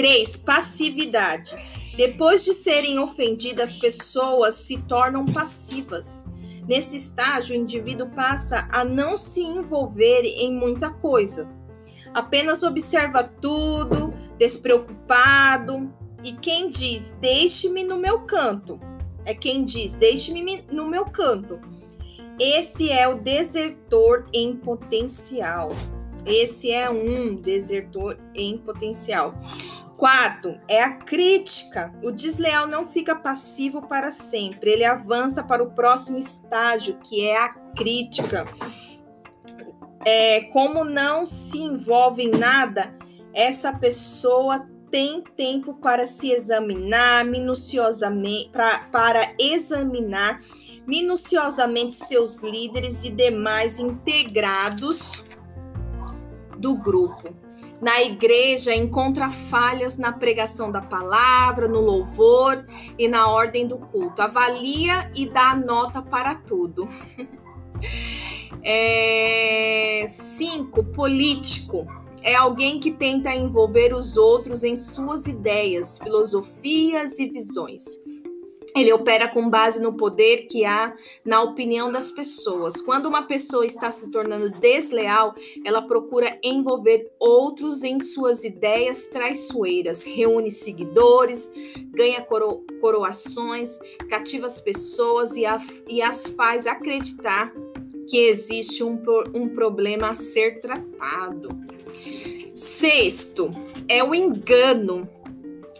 3. 0.00 0.38
Passividade. 0.38 1.54
Depois 1.98 2.42
de 2.42 2.54
serem 2.54 2.98
ofendidas, 2.98 3.76
pessoas 3.76 4.54
se 4.54 4.80
tornam 4.84 5.26
passivas. 5.26 6.30
Nesse 6.66 6.96
estágio, 6.96 7.54
o 7.54 7.60
indivíduo 7.60 8.08
passa 8.08 8.66
a 8.72 8.82
não 8.82 9.14
se 9.14 9.42
envolver 9.42 10.22
em 10.22 10.54
muita 10.54 10.90
coisa. 10.90 11.52
Apenas 12.14 12.62
observa 12.62 13.24
tudo, 13.24 14.14
despreocupado. 14.38 15.92
E 16.24 16.32
quem 16.32 16.70
diz, 16.70 17.14
deixe-me 17.20 17.84
no 17.84 17.98
meu 17.98 18.20
canto, 18.20 18.80
é 19.26 19.34
quem 19.34 19.66
diz, 19.66 19.98
deixe-me 19.98 20.62
no 20.72 20.88
meu 20.88 21.04
canto. 21.10 21.60
Esse 22.40 22.88
é 22.88 23.06
o 23.06 23.16
desertor 23.16 24.26
em 24.32 24.56
potencial. 24.56 25.68
Esse 26.26 26.70
é 26.70 26.88
um 26.90 27.34
desertor 27.36 28.18
em 28.34 28.58
potencial. 28.58 29.34
Quarto, 30.00 30.58
é 30.66 30.82
a 30.82 30.96
crítica. 30.96 31.92
O 32.02 32.10
desleal 32.10 32.66
não 32.66 32.86
fica 32.86 33.14
passivo 33.14 33.86
para 33.86 34.10
sempre, 34.10 34.70
ele 34.70 34.82
avança 34.82 35.42
para 35.42 35.62
o 35.62 35.72
próximo 35.72 36.16
estágio, 36.16 36.98
que 37.00 37.28
é 37.28 37.36
a 37.36 37.50
crítica. 37.76 38.46
É, 40.06 40.44
como 40.44 40.84
não 40.84 41.26
se 41.26 41.58
envolve 41.58 42.22
em 42.22 42.30
nada, 42.30 42.96
essa 43.34 43.74
pessoa 43.74 44.66
tem 44.90 45.22
tempo 45.36 45.74
para 45.74 46.06
se 46.06 46.30
examinar 46.30 47.22
minuciosamente, 47.26 48.48
pra, 48.48 48.88
para 48.90 49.20
examinar 49.38 50.38
minuciosamente 50.86 51.92
seus 51.92 52.38
líderes 52.38 53.04
e 53.04 53.10
demais 53.10 53.78
integrados 53.78 55.26
do 56.56 56.74
grupo 56.74 57.49
na 57.80 58.02
igreja 58.02 58.74
encontra 58.74 59.30
falhas 59.30 59.96
na 59.96 60.12
pregação 60.12 60.70
da 60.70 60.82
palavra, 60.82 61.66
no 61.66 61.80
louvor 61.80 62.64
e 62.98 63.08
na 63.08 63.28
ordem 63.28 63.66
do 63.66 63.78
culto. 63.78 64.20
Avalia 64.20 65.10
e 65.14 65.26
dá 65.26 65.56
nota 65.56 66.02
para 66.02 66.34
tudo. 66.34 66.86
é, 68.62 70.04
cinco, 70.08 70.84
político. 70.84 71.86
É 72.22 72.34
alguém 72.34 72.78
que 72.78 72.90
tenta 72.90 73.34
envolver 73.34 73.94
os 73.94 74.18
outros 74.18 74.62
em 74.62 74.76
suas 74.76 75.26
ideias, 75.26 75.98
filosofias 75.98 77.18
e 77.18 77.30
visões. 77.30 78.19
Ele 78.76 78.92
opera 78.92 79.28
com 79.28 79.48
base 79.50 79.80
no 79.80 79.94
poder 79.94 80.46
que 80.46 80.64
há 80.64 80.94
na 81.24 81.42
opinião 81.42 81.90
das 81.90 82.10
pessoas. 82.10 82.80
Quando 82.80 83.06
uma 83.06 83.22
pessoa 83.22 83.66
está 83.66 83.90
se 83.90 84.10
tornando 84.10 84.50
desleal, 84.50 85.34
ela 85.64 85.82
procura 85.82 86.38
envolver 86.42 87.10
outros 87.18 87.82
em 87.82 87.98
suas 87.98 88.44
ideias 88.44 89.08
traiçoeiras, 89.08 90.04
reúne 90.04 90.50
seguidores, 90.50 91.52
ganha 91.90 92.22
coro 92.22 92.64
coroações, 92.80 93.78
cativa 94.08 94.46
as 94.46 94.60
pessoas 94.60 95.36
e, 95.36 95.42
e 95.88 96.00
as 96.00 96.26
faz 96.28 96.66
acreditar 96.66 97.52
que 98.08 98.16
existe 98.16 98.82
um, 98.82 99.00
um 99.34 99.48
problema 99.48 100.10
a 100.10 100.14
ser 100.14 100.60
tratado. 100.60 101.50
Sexto, 102.54 103.50
é 103.88 104.02
o 104.02 104.14
engano. 104.14 105.08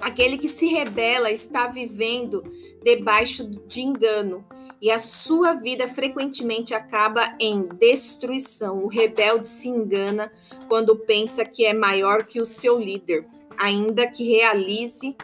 Aquele 0.01 0.39
que 0.39 0.49
se 0.49 0.67
rebela 0.67 1.31
está 1.31 1.67
vivendo 1.67 2.43
debaixo 2.83 3.49
de 3.67 3.83
engano, 3.83 4.45
e 4.81 4.91
a 4.91 4.99
sua 4.99 5.55
vida 5.55 5.87
frequentemente 5.87 6.73
acaba 6.73 7.37
em 7.39 7.69
destruição. 7.69 8.79
O 8.79 8.89
rebelde 8.89 9.47
se 9.47 9.69
engana 9.69 10.33
quando 10.69 10.97
pensa 10.97 11.45
que 11.45 11.67
é 11.67 11.75
maior 11.75 12.25
que 12.25 12.41
o 12.41 12.47
seu 12.47 12.79
líder, 12.79 13.27
ainda 13.59 14.07
que 14.07 14.25
realize 14.25 15.15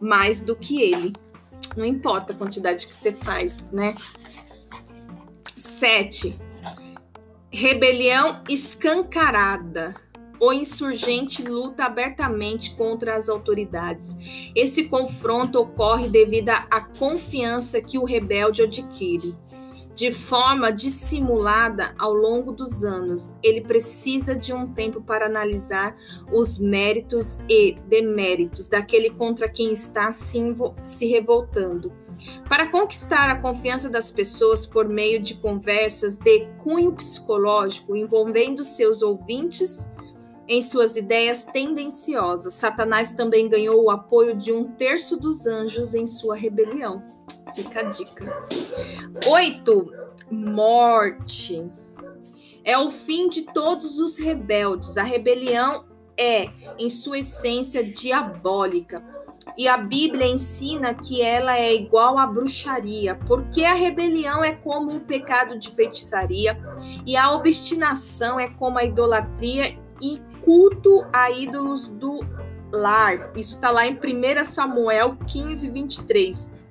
mais 0.00 0.40
do 0.40 0.56
que 0.56 0.82
ele. 0.82 1.12
Não 1.76 1.84
importa 1.84 2.32
a 2.32 2.36
quantidade 2.36 2.86
que 2.86 2.94
você 2.94 3.12
faz, 3.12 3.70
né? 3.70 3.94
Sete, 5.56 6.36
rebelião 7.50 8.42
escancarada 8.48 9.94
o 10.40 10.52
insurgente 10.52 11.42
luta 11.42 11.84
abertamente 11.84 12.74
contra 12.76 13.16
as 13.16 13.28
autoridades. 13.28 14.50
Esse 14.54 14.84
confronto 14.84 15.60
ocorre 15.60 16.08
devido 16.08 16.50
à 16.50 16.80
confiança 16.80 17.80
que 17.80 17.98
o 17.98 18.04
rebelde 18.04 18.62
adquire. 18.62 19.34
De 19.96 20.12
forma 20.12 20.70
dissimulada 20.70 21.94
ao 21.98 22.12
longo 22.12 22.52
dos 22.52 22.84
anos, 22.84 23.34
ele 23.42 23.62
precisa 23.62 24.36
de 24.36 24.52
um 24.52 24.70
tempo 24.70 25.00
para 25.00 25.24
analisar 25.24 25.96
os 26.30 26.58
méritos 26.58 27.38
e 27.48 27.78
deméritos 27.88 28.68
daquele 28.68 29.08
contra 29.08 29.48
quem 29.48 29.72
está 29.72 30.12
se, 30.12 31.06
revoltando. 31.06 31.90
Para 32.46 32.70
conquistar 32.70 33.30
a 33.30 33.40
confiança 33.40 33.88
das 33.88 34.10
pessoas 34.10 34.66
por 34.66 34.86
meio 34.86 35.18
de 35.18 35.36
conversas 35.36 36.16
de 36.16 36.46
cunho 36.62 36.92
psicológico 36.92 37.96
envolvendo 37.96 38.62
seus 38.62 39.00
ouvintes 39.00 39.90
em 40.48 40.62
suas 40.62 40.96
ideias 40.96 41.44
tendenciosas. 41.44 42.54
Satanás 42.54 43.12
também 43.12 43.48
ganhou 43.48 43.84
o 43.84 43.90
apoio 43.90 44.36
de 44.36 44.52
um 44.52 44.64
terço 44.72 45.16
dos 45.16 45.46
anjos 45.46 45.94
em 45.94 46.06
sua 46.06 46.36
rebelião. 46.36 47.02
Fica 47.54 47.80
a 47.80 47.82
dica. 47.84 48.24
Oito, 49.28 49.92
morte. 50.30 51.70
É 52.64 52.76
o 52.78 52.90
fim 52.90 53.28
de 53.28 53.42
todos 53.42 53.98
os 53.98 54.18
rebeldes. 54.18 54.96
A 54.96 55.02
rebelião 55.02 55.84
é, 56.18 56.48
em 56.78 56.88
sua 56.88 57.18
essência, 57.18 57.84
diabólica. 57.84 59.04
E 59.56 59.68
a 59.68 59.78
Bíblia 59.78 60.26
ensina 60.26 60.92
que 60.92 61.22
ela 61.22 61.56
é 61.56 61.74
igual 61.74 62.18
à 62.18 62.26
bruxaria, 62.26 63.14
porque 63.26 63.64
a 63.64 63.74
rebelião 63.74 64.44
é 64.44 64.52
como 64.52 64.92
um 64.92 65.00
pecado 65.00 65.58
de 65.58 65.70
feitiçaria 65.70 66.58
e 67.06 67.16
a 67.16 67.32
obstinação 67.32 68.38
é 68.38 68.48
como 68.48 68.78
a 68.78 68.84
idolatria 68.84 69.78
e 70.00 70.20
culto 70.44 71.06
a 71.12 71.30
ídolos 71.30 71.88
do 71.88 72.20
lar. 72.72 73.32
Isso 73.36 73.54
está 73.56 73.70
lá 73.70 73.86
em 73.86 73.94
1 73.94 74.44
Samuel 74.44 75.16
15, 75.26 75.70
23. 75.70 76.66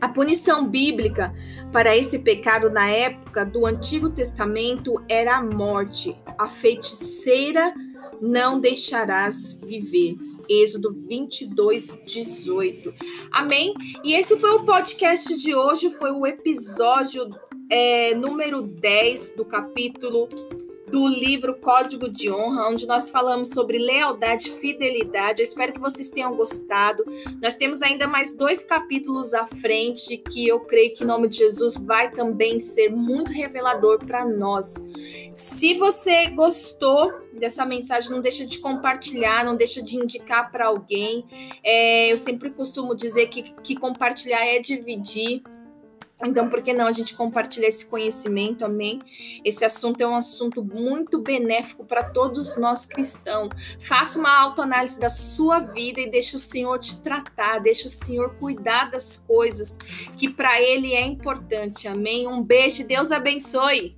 A 0.00 0.08
punição 0.08 0.66
bíblica 0.66 1.32
para 1.72 1.96
esse 1.96 2.18
pecado 2.18 2.68
na 2.70 2.88
época 2.88 3.44
do 3.46 3.64
Antigo 3.64 4.10
Testamento 4.10 5.02
era 5.08 5.36
a 5.36 5.42
morte. 5.42 6.14
A 6.38 6.48
feiticeira 6.48 7.74
não 8.20 8.60
deixarás 8.60 9.58
viver. 9.62 10.16
Êxodo 10.48 10.92
22, 11.08 12.02
18. 12.06 12.94
Amém? 13.32 13.74
E 14.04 14.14
esse 14.14 14.36
foi 14.36 14.50
o 14.50 14.64
podcast 14.64 15.36
de 15.38 15.54
hoje, 15.54 15.90
foi 15.90 16.12
o 16.12 16.26
episódio 16.26 17.28
é, 17.70 18.14
número 18.14 18.62
10 18.62 19.34
do 19.36 19.44
capítulo 19.44 20.28
do 20.90 21.08
livro 21.08 21.56
Código 21.56 22.08
de 22.08 22.30
Honra, 22.30 22.68
onde 22.68 22.86
nós 22.86 23.10
falamos 23.10 23.50
sobre 23.50 23.78
lealdade 23.78 24.50
fidelidade. 24.50 25.40
Eu 25.40 25.44
espero 25.44 25.72
que 25.72 25.80
vocês 25.80 26.08
tenham 26.08 26.34
gostado. 26.34 27.04
Nós 27.42 27.56
temos 27.56 27.82
ainda 27.82 28.06
mais 28.06 28.32
dois 28.32 28.62
capítulos 28.62 29.34
à 29.34 29.44
frente 29.44 30.16
que 30.16 30.46
eu 30.46 30.60
creio 30.60 30.94
que 30.94 31.04
em 31.04 31.06
nome 31.06 31.28
de 31.28 31.38
Jesus 31.38 31.76
vai 31.76 32.10
também 32.10 32.58
ser 32.58 32.90
muito 32.90 33.32
revelador 33.32 33.98
para 34.04 34.26
nós. 34.26 34.76
Se 35.34 35.74
você 35.74 36.30
gostou 36.30 37.12
dessa 37.32 37.64
mensagem, 37.66 38.10
não 38.10 38.20
deixa 38.20 38.46
de 38.46 38.58
compartilhar, 38.58 39.44
não 39.44 39.56
deixa 39.56 39.82
de 39.82 39.96
indicar 39.96 40.50
para 40.50 40.66
alguém. 40.66 41.24
É, 41.62 42.10
eu 42.10 42.16
sempre 42.16 42.50
costumo 42.50 42.94
dizer 42.94 43.28
que, 43.28 43.54
que 43.62 43.76
compartilhar 43.76 44.44
é 44.46 44.58
dividir. 44.58 45.42
Então, 46.24 46.48
por 46.48 46.62
que 46.62 46.72
não 46.72 46.86
a 46.86 46.92
gente 46.92 47.14
compartilhar 47.14 47.68
esse 47.68 47.86
conhecimento, 47.86 48.64
amém? 48.64 49.02
Esse 49.44 49.64
assunto 49.66 50.00
é 50.00 50.06
um 50.06 50.16
assunto 50.16 50.64
muito 50.64 51.20
benéfico 51.20 51.84
para 51.84 52.04
todos 52.04 52.56
nós 52.56 52.86
cristãos. 52.86 53.50
Faça 53.78 54.18
uma 54.18 54.40
autoanálise 54.40 54.98
da 54.98 55.10
sua 55.10 55.58
vida 55.58 56.00
e 56.00 56.10
deixe 56.10 56.34
o 56.34 56.38
Senhor 56.38 56.78
te 56.78 57.02
tratar, 57.02 57.58
deixe 57.58 57.86
o 57.86 57.90
Senhor 57.90 58.34
cuidar 58.36 58.90
das 58.90 59.18
coisas 59.18 59.76
que 60.16 60.28
para 60.28 60.60
Ele 60.60 60.94
é 60.94 61.04
importante, 61.04 61.86
amém? 61.86 62.26
Um 62.26 62.42
beijo, 62.42 62.86
Deus 62.86 63.12
abençoe. 63.12 63.94